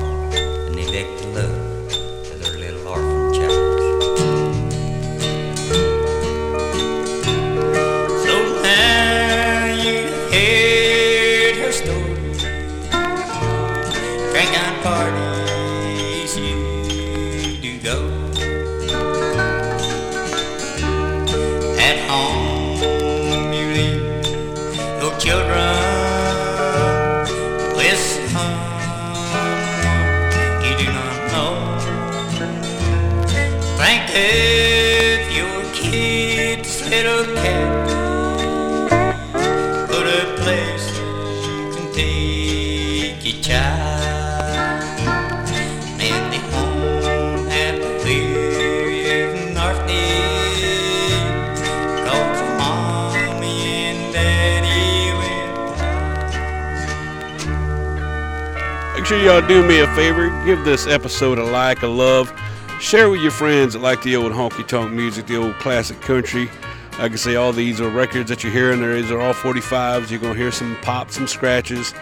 y'all 59.23 59.45
do 59.45 59.65
me 59.67 59.79
a 59.79 59.95
favor. 59.95 60.29
Give 60.45 60.63
this 60.63 60.87
episode 60.87 61.39
a 61.39 61.43
like, 61.43 61.81
a 61.81 61.87
love. 61.87 62.31
Share 62.79 63.09
with 63.09 63.21
your 63.21 63.31
friends 63.31 63.73
that 63.73 63.79
like 63.79 64.01
the 64.01 64.15
old 64.15 64.31
honky 64.31 64.65
tonk 64.65 64.93
music, 64.93 65.25
the 65.27 65.35
old 65.35 65.55
classic 65.55 65.99
country. 65.99 66.49
Like 66.97 67.11
I 67.11 67.15
say, 67.15 67.35
all 67.35 67.51
these 67.51 67.81
are 67.81 67.89
records 67.89 68.29
that 68.29 68.43
you're 68.43 68.53
hearing. 68.53 68.79
There 68.79 68.95
is 68.95 69.11
are 69.11 69.19
all 69.19 69.33
45s. 69.33 70.09
You're 70.09 70.19
gonna 70.19 70.35
hear 70.35 70.51
some 70.51 70.77
pops, 70.81 71.15
some 71.15 71.27
scratches. 71.27 71.93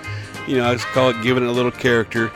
You 0.47 0.57
know, 0.57 0.69
I 0.69 0.73
just 0.73 0.85
call 0.87 1.09
it 1.09 1.21
giving 1.23 1.43
it 1.43 1.49
a 1.49 1.51
little 1.51 1.71
character. 1.71 2.31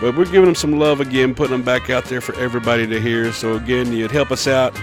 But 0.00 0.16
we're 0.16 0.26
giving 0.26 0.44
them 0.44 0.54
some 0.54 0.78
love 0.78 1.00
again, 1.00 1.34
putting 1.34 1.52
them 1.52 1.62
back 1.62 1.90
out 1.90 2.04
there 2.04 2.20
for 2.20 2.38
everybody 2.38 2.86
to 2.86 3.00
hear. 3.00 3.32
So 3.32 3.54
again, 3.54 3.92
you'd 3.92 4.10
help 4.10 4.30
us 4.30 4.46
out. 4.46 4.78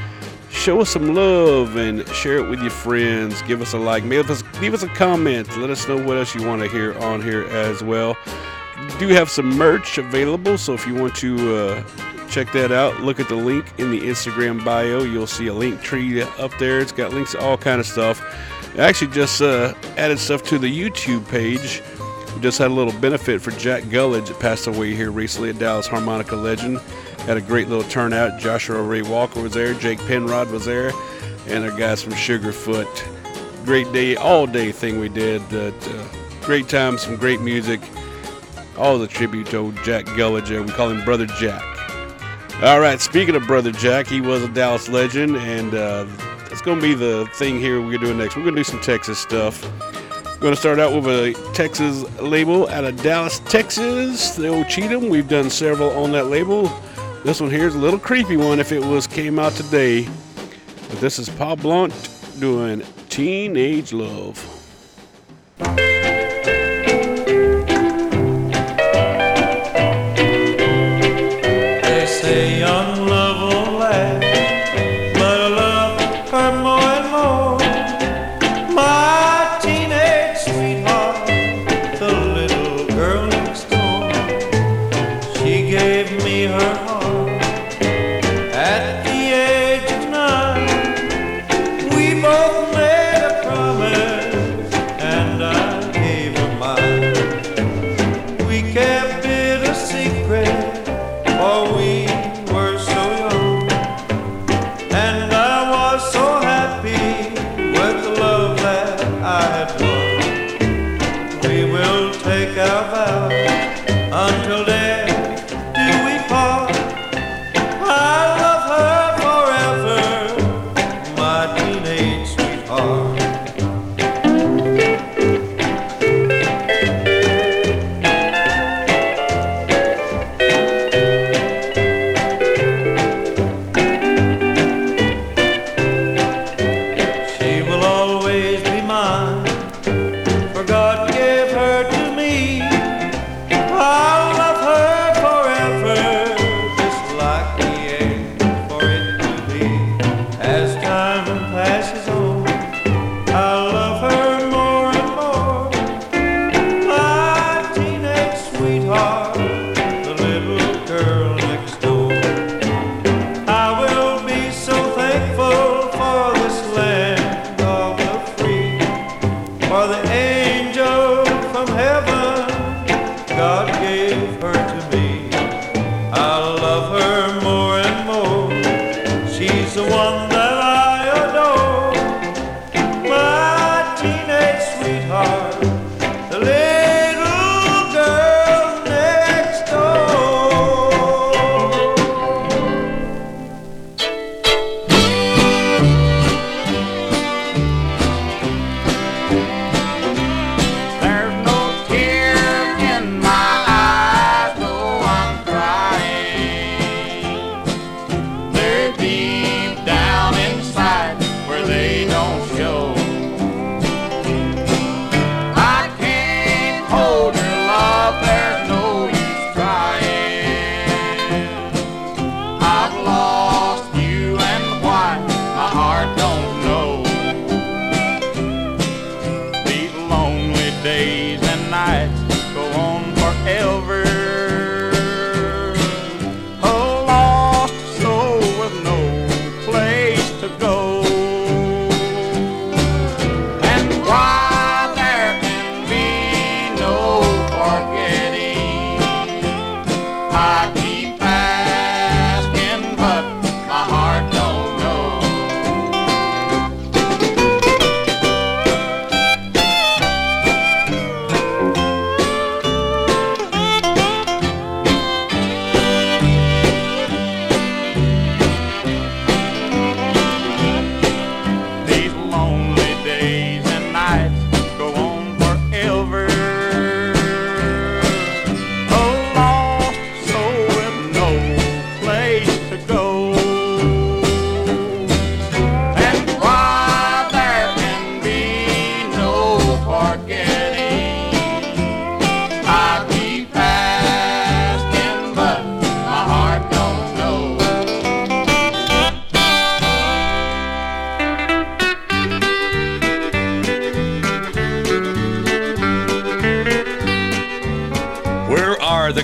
Show 0.49 0.81
us 0.81 0.89
some 0.89 1.13
love 1.13 1.77
and 1.77 2.07
share 2.09 2.37
it 2.37 2.49
with 2.49 2.61
your 2.61 2.71
friends. 2.71 3.41
Give 3.43 3.61
us 3.61 3.73
a 3.73 3.77
like. 3.77 4.03
Leave 4.03 4.29
us, 4.29 4.43
leave 4.59 4.73
us 4.73 4.83
a 4.83 4.87
comment. 4.89 5.55
Let 5.57 5.69
us 5.69 5.87
know 5.87 6.01
what 6.03 6.17
else 6.17 6.35
you 6.35 6.45
want 6.45 6.61
to 6.61 6.67
hear 6.67 6.97
on 6.99 7.21
here 7.21 7.43
as 7.45 7.83
well. 7.83 8.17
Do 9.03 9.09
have 9.09 9.29
some 9.29 9.57
merch 9.57 9.97
available, 9.97 10.57
so 10.57 10.73
if 10.73 10.87
you 10.87 10.95
want 10.95 11.13
to 11.15 11.57
uh, 11.57 11.83
check 12.29 12.53
that 12.53 12.71
out, 12.71 13.01
look 13.01 13.19
at 13.19 13.27
the 13.27 13.35
link 13.35 13.65
in 13.77 13.91
the 13.91 13.99
Instagram 13.99 14.63
bio. 14.63 15.03
You'll 15.03 15.27
see 15.27 15.47
a 15.47 15.51
Linktree 15.51 16.21
up 16.39 16.57
there. 16.57 16.79
It's 16.79 16.93
got 16.93 17.11
links 17.11 17.33
to 17.33 17.41
all 17.41 17.57
kind 17.57 17.81
of 17.81 17.85
stuff. 17.85 18.21
I 18.75 18.83
actually 18.83 19.11
just 19.11 19.41
uh, 19.41 19.73
added 19.97 20.19
stuff 20.19 20.43
to 20.43 20.57
the 20.57 20.71
YouTube 20.71 21.27
page. 21.27 21.81
We 22.33 22.39
just 22.39 22.57
had 22.57 22.71
a 22.71 22.73
little 22.73 22.97
benefit 23.01 23.41
for 23.41 23.51
Jack 23.51 23.83
Gullidge 23.83 24.27
that 24.27 24.39
passed 24.39 24.67
away 24.67 24.95
here 24.95 25.11
recently, 25.11 25.49
a 25.49 25.53
Dallas 25.53 25.85
harmonica 25.85 26.37
legend. 26.37 26.79
Had 27.25 27.35
a 27.35 27.41
great 27.41 27.67
little 27.67 27.83
turnout. 27.89 28.39
Joshua 28.39 28.81
Ray 28.81 29.01
Walker 29.01 29.41
was 29.41 29.51
there, 29.51 29.73
Jake 29.73 29.99
Penrod 30.07 30.49
was 30.49 30.63
there, 30.63 30.93
and 31.47 31.65
our 31.65 31.77
guys 31.77 32.01
from 32.01 32.13
Sugarfoot. 32.13 33.65
Great 33.65 33.91
day, 33.91 34.15
all 34.15 34.47
day 34.47 34.71
thing 34.71 34.97
we 35.01 35.09
did. 35.09 35.41
Uh, 35.53 35.73
uh, 35.89 36.07
great 36.39 36.69
time, 36.69 36.97
some 36.97 37.17
great 37.17 37.41
music. 37.41 37.81
All 38.77 38.97
the 38.97 39.07
tribute 39.07 39.47
to 39.47 39.57
old 39.57 39.75
Jack 39.83 40.05
Gullidge. 40.05 40.57
uh, 40.57 40.63
We 40.63 40.71
call 40.71 40.89
him 40.89 41.03
Brother 41.05 41.25
Jack. 41.25 41.61
All 42.63 42.79
right, 42.79 42.99
speaking 43.01 43.35
of 43.35 43.45
Brother 43.45 43.71
Jack, 43.71 44.07
he 44.07 44.21
was 44.21 44.43
a 44.43 44.47
Dallas 44.47 44.87
legend, 44.87 45.35
and 45.37 45.73
uh, 45.73 46.05
that's 46.49 46.61
going 46.61 46.79
to 46.79 46.81
be 46.81 46.93
the 46.93 47.27
thing 47.33 47.59
here 47.59 47.81
we're 47.81 47.97
doing 47.97 48.17
next. 48.17 48.35
We're 48.35 48.43
going 48.43 48.55
to 48.55 48.59
do 48.59 48.63
some 48.63 48.79
Texas 48.81 49.19
stuff. 49.19 49.63
We're 50.35 50.39
going 50.39 50.53
to 50.53 50.59
start 50.59 50.79
out 50.79 50.93
with 50.93 51.07
a 51.07 51.51
Texas 51.53 52.03
label 52.19 52.67
out 52.69 52.83
of 52.83 53.01
Dallas, 53.01 53.39
Texas, 53.45 54.35
the 54.35 54.47
old 54.47 54.67
Cheatham. 54.69 55.09
We've 55.09 55.27
done 55.27 55.49
several 55.49 55.91
on 55.91 56.11
that 56.13 56.27
label. 56.27 56.71
This 57.23 57.39
one 57.41 57.49
here 57.49 57.67
is 57.67 57.75
a 57.75 57.79
little 57.79 57.99
creepy 57.99 58.37
one 58.37 58.59
if 58.59 58.71
it 58.71 58.83
was 58.83 59.07
came 59.07 59.39
out 59.39 59.53
today. 59.53 60.07
But 60.89 60.99
this 60.99 61.19
is 61.19 61.29
Paul 61.29 61.55
Blount 61.55 61.93
doing 62.39 62.83
Teenage 63.09 63.93
Love. 63.93 64.37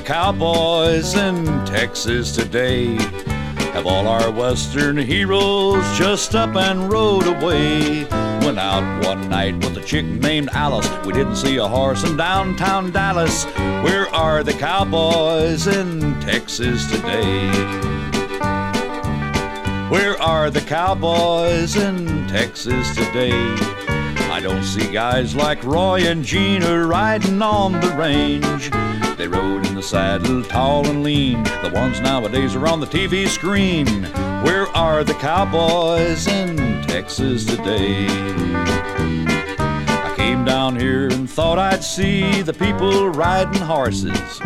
Cowboys 0.10 1.14
in 1.14 1.46
Texas 1.66 2.36
today? 2.36 2.96
Have 3.74 3.86
all 3.86 4.08
our 4.08 4.32
western 4.32 4.98
heroes 4.98 5.86
just 6.00 6.34
up 6.34 6.56
and 6.56 6.92
rode 6.92 7.28
away? 7.28 8.06
Went 8.42 8.58
out 8.58 9.06
one 9.06 9.30
night 9.30 9.54
with 9.58 9.78
a 9.78 9.82
chick 9.86 10.06
named 10.06 10.50
Alice. 10.52 10.90
We 11.06 11.14
didn't 11.14 11.36
see 11.36 11.58
a 11.58 11.68
horse 11.68 12.04
in 12.04 12.18
downtown 12.18 12.90
Dallas. 12.90 13.46
Where 13.84 14.08
are 14.08 14.42
the 14.42 14.54
cowboys 14.54 15.68
in 15.68 16.20
Texas 16.22 16.90
today? 16.90 17.48
Where 19.92 20.20
are 20.20 20.50
the 20.50 20.66
cowboys 20.66 21.76
in 21.76 22.28
Texas 22.28 22.96
today? 22.96 23.54
I 24.32 24.40
don't 24.42 24.64
see 24.64 24.92
guys 24.92 25.36
like 25.36 25.64
Roy 25.64 26.08
and 26.08 26.26
Gina 26.26 26.88
riding 26.88 27.44
on 27.44 27.74
the 27.74 27.92
range. 27.92 28.72
They 29.20 29.28
rode 29.28 29.68
in 29.68 29.76
the 29.76 29.84
saddle 29.84 30.42
tall 30.46 30.88
and 30.88 31.04
lean. 31.04 31.44
The 31.44 31.72
ones 31.74 32.00
nowadays 32.00 32.56
are 32.56 32.66
on 32.66 32.80
the 32.80 32.86
TV 32.86 33.28
screen. 33.28 34.06
Where 34.46 34.66
are 34.68 35.04
the 35.04 35.14
cowboys 35.16 36.26
in 36.26 36.56
Texas 36.84 37.44
today? 37.44 38.08
I 39.90 40.14
came 40.16 40.46
down 40.46 40.80
here 40.80 41.10
and 41.10 41.30
thought 41.30 41.60
I'd 41.60 41.84
see 41.84 42.42
the 42.42 42.54
people 42.54 43.10
riding 43.10 43.62
horses. 43.62 44.40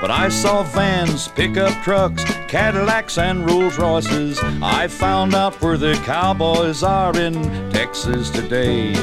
But 0.00 0.12
I 0.12 0.28
saw 0.28 0.62
vans, 0.62 1.26
pickup 1.26 1.82
trucks, 1.82 2.22
Cadillacs, 2.46 3.18
and 3.18 3.44
Rolls 3.44 3.80
Royces. 3.80 4.38
I 4.62 4.86
found 4.86 5.34
out 5.34 5.60
where 5.60 5.76
the 5.76 5.94
cowboys 6.04 6.84
are 6.84 7.18
in 7.18 7.68
Texas 7.72 8.30
today. 8.30 8.94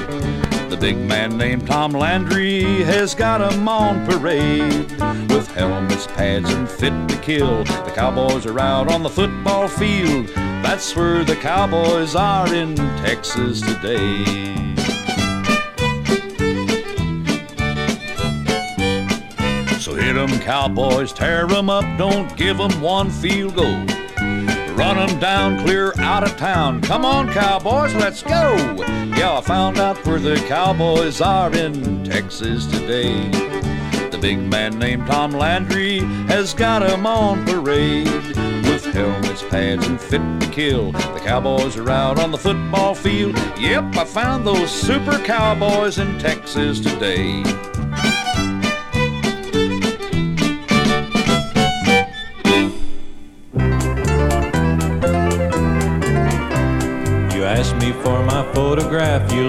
The 0.70 0.76
big 0.76 0.98
man 0.98 1.38
named 1.38 1.66
Tom 1.66 1.92
Landry 1.92 2.84
has 2.84 3.16
got 3.16 3.42
'em 3.42 3.68
on 3.68 4.06
parade. 4.06 4.92
With 5.30 5.54
helmets, 5.56 6.08
pads, 6.08 6.52
and 6.54 6.70
fit 6.70 6.94
to 7.08 7.16
kill, 7.18 7.64
the 7.64 7.92
cowboys 7.96 8.46
are 8.46 8.60
out 8.60 8.92
on 8.92 9.02
the 9.02 9.10
football 9.10 9.68
field. 9.68 10.28
That's 10.36 10.96
where 10.96 11.24
the 11.24 11.36
cowboys 11.36 12.16
are 12.16 12.54
in 12.54 12.76
Texas 13.04 13.62
today. 13.62 14.26
So 19.80 19.96
hit 19.96 20.18
'em, 20.18 20.40
cowboys, 20.40 21.14
tear 21.14 21.48
'em 21.50 21.70
up, 21.70 21.86
don't 21.98 22.36
give 22.36 22.60
'em 22.60 22.82
one 22.82 23.10
field 23.10 23.56
goal. 23.56 23.97
Run 24.78 25.00
'em 25.00 25.20
down 25.20 25.64
clear 25.64 25.92
out 25.98 26.22
of 26.22 26.38
town. 26.38 26.82
Come 26.82 27.04
on, 27.04 27.34
cowboys, 27.34 27.96
let's 27.96 28.22
go. 28.22 28.56
Yeah, 29.18 29.40
I 29.40 29.42
found 29.42 29.80
out 29.80 29.98
where 30.06 30.20
the 30.20 30.36
cowboys 30.48 31.20
are 31.20 31.52
in 31.52 32.04
Texas 32.04 32.68
today. 32.68 33.28
The 34.12 34.20
big 34.22 34.38
man 34.38 34.78
named 34.78 35.08
Tom 35.08 35.32
Landry 35.32 36.02
has 36.28 36.54
got 36.54 36.84
'em 36.84 37.08
on 37.08 37.44
parade. 37.46 38.08
With 38.70 38.86
helmets, 38.94 39.42
pads, 39.50 39.88
and 39.88 40.00
fit 40.00 40.22
to 40.42 40.48
kill. 40.48 40.92
The 40.92 41.22
cowboys 41.26 41.76
are 41.76 41.90
out 41.90 42.20
on 42.20 42.30
the 42.30 42.38
football 42.38 42.94
field. 42.94 43.36
Yep, 43.60 43.98
I 43.98 44.04
found 44.04 44.46
those 44.46 44.70
super 44.70 45.18
cowboys 45.18 45.98
in 45.98 46.20
Texas 46.20 46.80
today. 46.80 47.44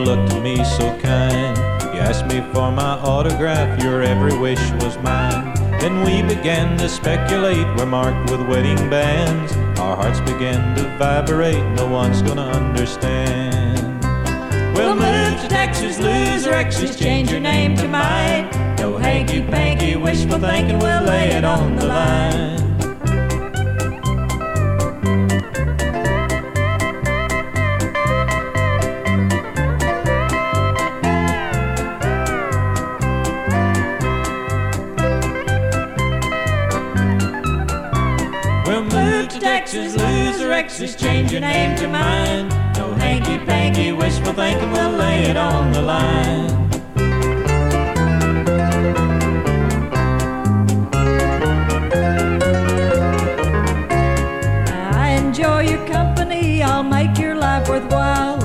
Looked 0.04 0.30
to 0.30 0.40
me 0.40 0.62
so 0.64 0.96
kind. 0.98 1.56
You 1.94 2.00
asked 2.00 2.26
me 2.26 2.40
for 2.52 2.70
my 2.70 2.98
autograph, 3.00 3.82
your 3.82 4.02
every 4.02 4.36
wish 4.38 4.70
was 4.82 4.96
mine. 4.98 5.54
Then 5.80 6.04
we 6.04 6.22
began 6.22 6.76
to 6.78 6.88
speculate, 6.88 7.66
we're 7.76 7.86
marked 7.86 8.30
with 8.30 8.40
wedding 8.48 8.90
bands. 8.90 9.52
Our 9.78 9.96
hearts 9.96 10.20
began 10.20 10.76
to 10.76 10.82
vibrate, 10.98 11.64
no 11.76 11.86
one's 11.88 12.22
gonna 12.22 12.42
understand. 12.42 14.04
We'll 14.76 14.94
move 14.94 15.40
to 15.40 15.48
Texas, 15.48 15.98
lose 15.98 16.46
our 16.46 16.54
exes, 16.54 16.96
change 16.96 17.30
your 17.30 17.40
name 17.40 17.76
to 17.76 17.88
mine. 17.88 18.48
No 18.76 18.96
hanky 18.96 19.42
panky 19.42 19.96
wishful 19.96 20.38
thinking, 20.38 20.78
we'll 20.78 21.02
lay 21.02 21.30
it 21.30 21.44
on 21.44 21.76
the 21.76 21.86
line. 21.86 22.67
Move 39.74 39.92
to 39.92 39.98
Texas, 39.98 40.02
lose 40.02 40.40
our 40.40 40.52
exes, 40.52 40.96
change 40.96 41.32
your 41.32 41.40
name 41.40 41.76
to 41.76 41.88
mine. 41.88 42.48
No 42.76 42.92
hanky 42.94 43.38
panky 43.44 43.92
wishful 43.92 44.32
thinking, 44.32 44.70
we'll 44.70 44.92
lay 44.92 45.24
it 45.24 45.36
on 45.36 45.72
the 45.72 45.82
line. 45.82 46.70
I 54.94 55.10
enjoy 55.10 55.68
your 55.68 55.86
company, 55.86 56.62
I'll 56.62 56.82
make 56.82 57.18
your 57.18 57.34
life 57.34 57.68
worthwhile. 57.68 58.38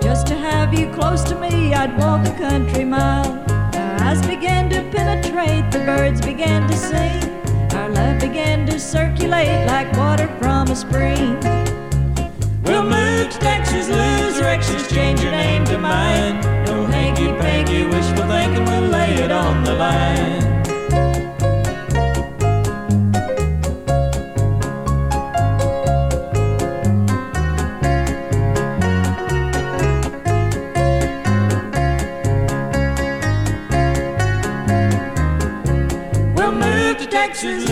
Just 0.00 0.26
to 0.28 0.36
have 0.36 0.72
you 0.72 0.90
close 0.92 1.22
to 1.24 1.34
me, 1.38 1.74
I'd 1.74 1.96
walk 1.98 2.26
a 2.26 2.34
country 2.36 2.84
mile. 2.84 3.38
Our 3.74 3.96
eyes 4.02 4.26
began 4.26 4.70
to 4.70 4.82
penetrate, 4.90 5.70
the 5.72 5.80
birds 5.80 6.20
began 6.20 6.68
to 6.68 6.76
sing. 6.76 7.39
Love 7.94 8.20
began 8.20 8.66
to 8.66 8.78
circulate 8.78 9.66
like 9.66 9.92
water 9.96 10.28
from 10.38 10.68
a 10.68 10.76
spring. 10.76 11.38
We'll 12.64 12.84
move 12.84 13.30
to 13.30 13.38
Texas, 13.38 13.88
lose 13.88 14.40
exes, 14.40 14.88
change 14.88 15.22
your 15.22 15.32
name 15.32 15.64
to 15.66 15.78
mine. 15.78 16.40
No 16.66 16.86
hanky 16.86 17.28
panky 17.40 17.84
wishful 17.84 18.26
thinking, 18.28 18.64
we'll 18.64 18.88
lay 18.88 19.14
it 19.14 19.32
on 19.32 19.64
the 19.64 19.74
line. 19.74 20.50
To 37.40 37.69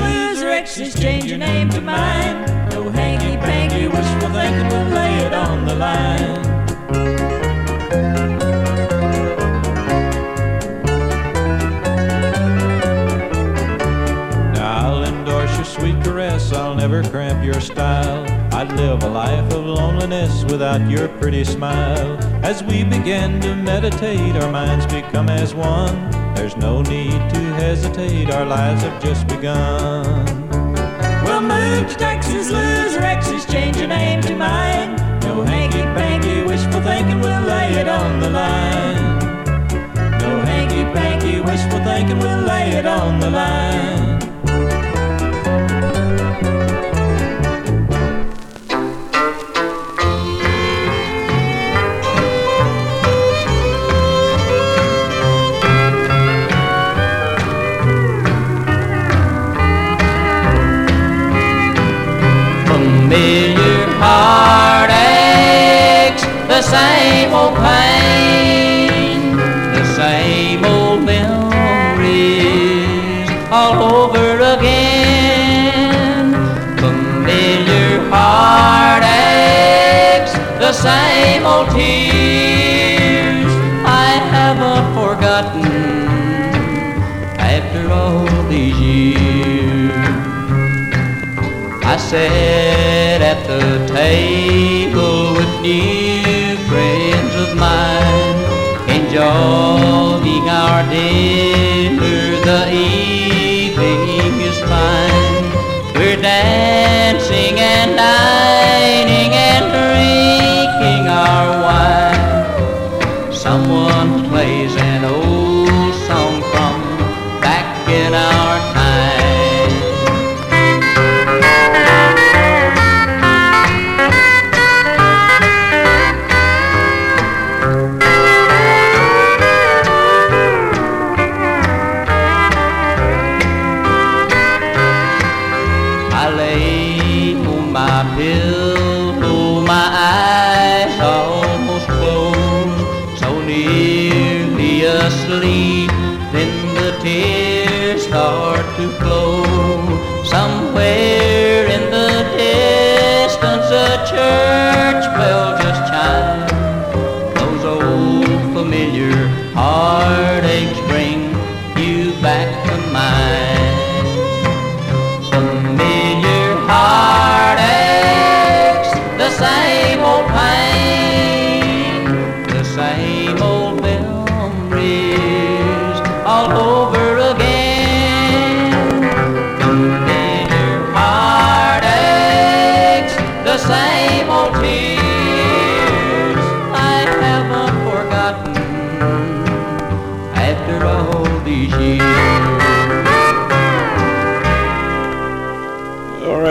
Texas, 0.68 1.00
change 1.00 1.24
your 1.24 1.38
name 1.38 1.70
to 1.70 1.80
mine. 1.80 2.44
No 2.68 2.90
hanky 2.90 3.38
panky 3.38 3.88
wishful 3.88 4.28
thinking, 4.28 4.68
we'll 4.68 4.84
lay 4.90 5.16
it 5.20 5.32
on 5.32 5.64
the 5.64 5.74
line. 5.74 6.42
Now 14.52 14.88
I'll 14.88 15.04
endorse 15.04 15.56
your 15.56 15.64
sweet 15.64 16.04
caress, 16.04 16.52
I'll 16.52 16.74
never 16.74 17.02
cramp 17.02 17.42
your 17.42 17.62
style. 17.62 18.26
I'd 18.54 18.70
live 18.72 19.02
a 19.04 19.08
life 19.08 19.50
of 19.54 19.64
loneliness 19.64 20.44
without 20.44 20.86
your 20.90 21.08
pretty 21.08 21.44
smile. 21.44 22.18
As 22.44 22.62
we 22.62 22.84
begin 22.84 23.40
to 23.40 23.56
meditate, 23.56 24.36
our 24.36 24.52
minds 24.52 24.84
become 24.84 25.30
as 25.30 25.54
one. 25.54 26.10
There's 26.34 26.56
no 26.58 26.82
need 26.82 27.30
to 27.30 27.40
hesitate, 27.54 28.30
our 28.30 28.44
lives 28.44 28.82
have 28.82 29.02
just 29.02 29.26
begun. 29.28 30.27
Move 31.58 31.88
to 31.88 31.96
Texas, 31.96 32.50
lose 32.50 32.94
our 32.96 33.02
exes, 33.02 33.44
change 33.46 33.76
your 33.76 33.88
name 33.88 34.20
to 34.22 34.34
mine. 34.36 34.94
No 35.22 35.42
hanky 35.42 35.82
panky 35.98 36.42
wishful 36.42 36.80
thinking, 36.80 37.20
we'll 37.20 37.46
lay 37.54 37.74
it 37.74 37.88
on 37.88 38.20
the 38.20 38.30
line. 38.30 38.96
No 40.22 40.30
hanky 40.50 40.84
panky 40.96 41.40
wishful 41.40 41.80
thinking, 41.84 42.18
we'll 42.18 42.42
lay 42.52 42.70
it 42.78 42.86
on 42.86 43.18
the 43.20 43.30
line. 43.30 44.07
Familiar 63.08 63.88
heartaches, 64.04 65.00
the 66.46 66.60
same 66.60 67.32
old 67.32 67.56
pain, 67.56 69.34
the 69.72 69.82
same 69.96 70.62
old 70.62 71.04
memories 71.06 72.10
all 73.50 74.04
over 74.04 74.40
again. 74.56 76.34
Familiar 76.76 78.10
heartaches, 78.12 79.08
the 80.60 80.72
same 80.74 81.46
old 81.46 81.70
tears 81.70 83.52
I 83.86 84.20
haven't 84.36 84.92
forgotten 84.92 85.72
after 87.40 87.90
all 87.90 88.26
these 88.50 88.78
years. 88.78 89.38
Sat 93.18 93.36
at 93.36 93.46
the 93.46 93.86
table 93.92 95.34
with 95.34 95.60
new 95.60 96.56
friends 96.68 97.34
of 97.44 97.56
mine, 97.56 98.38
enjoying 98.96 100.48
our 100.48 100.82
dinner. 100.88 102.36
The 102.48 102.62
evening 102.72 104.40
is 104.40 104.58
fine. 104.60 105.46
We're 105.94 106.20
dancing 106.20 107.58
and 107.58 107.96
dining 107.96 108.57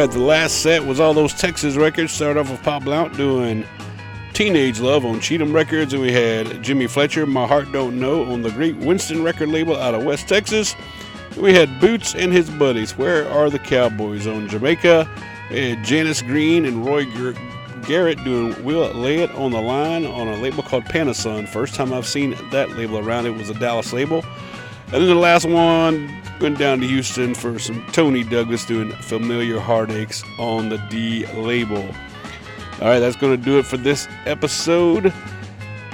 The 0.08 0.20
last 0.24 0.62
set 0.64 0.84
was 0.84 0.99
all 0.99 1.14
those 1.14 1.34
Texas 1.34 1.76
records. 1.76 2.12
Started 2.12 2.39
off 2.39 2.49
with 2.49 2.64
Pop 2.64 2.84
Blount 2.84 3.16
doing 3.18 3.66
Teenage 4.34 4.80
Love 4.80 5.05
on 5.05 5.20
Cheatham 5.20 5.53
Records, 5.53 5.93
and 5.93 6.01
we 6.01 6.12
had 6.12 6.64
Jimmie 6.64 6.88
Fletcher, 6.88 7.26
My 7.28 7.45
Heart 7.45 7.72
Don't 7.72 7.99
Know, 7.99 8.24
on 8.24 8.41
the 8.41 8.49
Great 8.49 8.76
Winston 8.78 9.24
record 9.24 9.49
label 9.49 9.76
out 9.76 9.93
of 9.93 10.03
West 10.03 10.28
Texas. 10.28 10.76
We 11.36 11.53
had 11.53 11.80
Boots 11.80 12.16
and 12.16 12.34
his 12.34 12.49
buddies, 12.49 12.97
Where 12.97 13.30
Are 13.30 13.49
the 13.49 13.60
Cowboys 13.60 14.26
on 14.26 14.49
Jamaka. 14.49 15.08
We 15.51 15.70
had 15.70 15.84
Janice 15.86 16.22
Green 16.22 16.66
and 16.66 16.86
Roy 16.86 17.05
Gar- 17.05 17.36
Garrett 17.84 18.24
doing 18.24 18.55
We'll 18.64 18.91
Lay 18.93 19.20
It 19.20 19.32
on 19.32 19.51
the 19.51 19.62
Line 19.62 20.05
on 20.05 20.28
a 20.28 20.38
label 20.38 20.64
called 20.64 20.86
Pan 20.86 21.10
A 21.10 21.14
Sun. 21.14 21.47
First 21.47 21.76
time 21.76 21.93
I've 21.93 22.08
seen 22.08 22.36
that 22.51 22.72
label 22.72 22.97
around, 22.97 23.28
it 23.28 23.36
was 23.36 23.49
a 23.49 23.55
Dallas 23.55 23.93
label. 23.93 24.24
And 24.88 25.02
then 25.02 25.08
the 25.08 25.16
last 25.16 25.46
one 25.46 26.10
went 26.40 26.58
down 26.58 26.80
to 26.80 26.88
Houston 26.88 27.36
for 27.36 27.60
some 27.60 27.86
Tony 27.92 28.24
Douglas 28.24 28.66
doing 28.66 28.92
Familiar 28.92 29.60
Heartaches 29.60 30.24
on 30.40 30.70
the 30.70 30.78
D 30.90 31.26
label. 31.34 31.84
All 32.80 32.88
right, 32.88 33.00
that's 33.00 33.18
going 33.18 33.38
to 33.38 33.44
do 33.44 33.58
it 33.60 33.66
for 33.66 33.76
this 33.76 34.08
episode. 34.26 35.12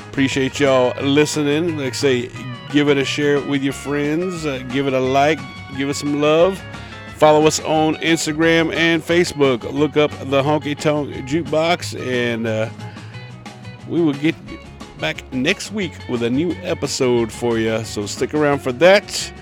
Appreciate 0.10 0.60
y'all 0.60 0.94
listening. 1.02 1.78
Like 1.78 1.94
I 1.94 1.96
say, 1.96 2.30
give 2.72 2.88
it 2.88 2.98
a 2.98 3.06
share 3.06 3.42
with 3.42 3.64
your 3.64 3.74
friends, 3.74 4.46
uh, 4.46 4.64
give 4.70 4.86
it 4.86 4.94
a 4.94 5.00
like, 5.00 5.40
give 5.76 5.90
it 5.90 5.96
some 5.96 6.22
love. 6.22 6.62
Follow 7.16 7.48
us 7.48 7.60
on 7.62 7.96
Instagram 7.96 8.76
and 8.76 9.02
Facebook. 9.02 9.64
Look 9.72 9.98
up 9.98 10.12
the 10.30 10.44
Honky 10.44 10.78
Tonk 10.78 11.10
Jukebox, 11.26 12.00
and 12.00 12.46
uh, 12.46 12.70
we 13.88 14.02
will 14.02 14.14
get 14.14 14.36
back 15.04 15.34
next 15.34 15.74
week 15.74 15.92
with 16.08 16.24
a 16.24 16.30
new 16.30 16.54
episode 16.64 17.30
for 17.30 17.58
you. 17.58 17.84
So 17.84 18.06
stick 18.06 18.34
around 18.34 18.60
for 18.60 18.72
that. 18.72 19.34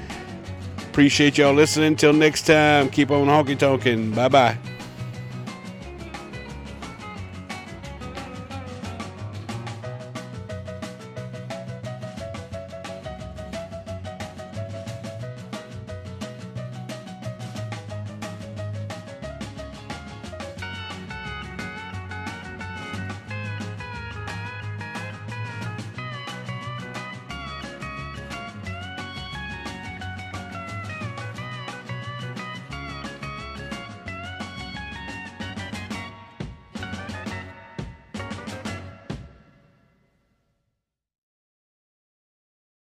Appreciate 0.90 1.38
y'all 1.38 1.54
listening. 1.54 1.96
Till 1.96 2.14
next 2.14 2.48
time, 2.48 2.90
keep 2.90 3.12
on 3.12 3.28
honky 3.28 3.56
tonking. 3.56 4.16
Bye 4.16 4.28
bye. 4.28 4.58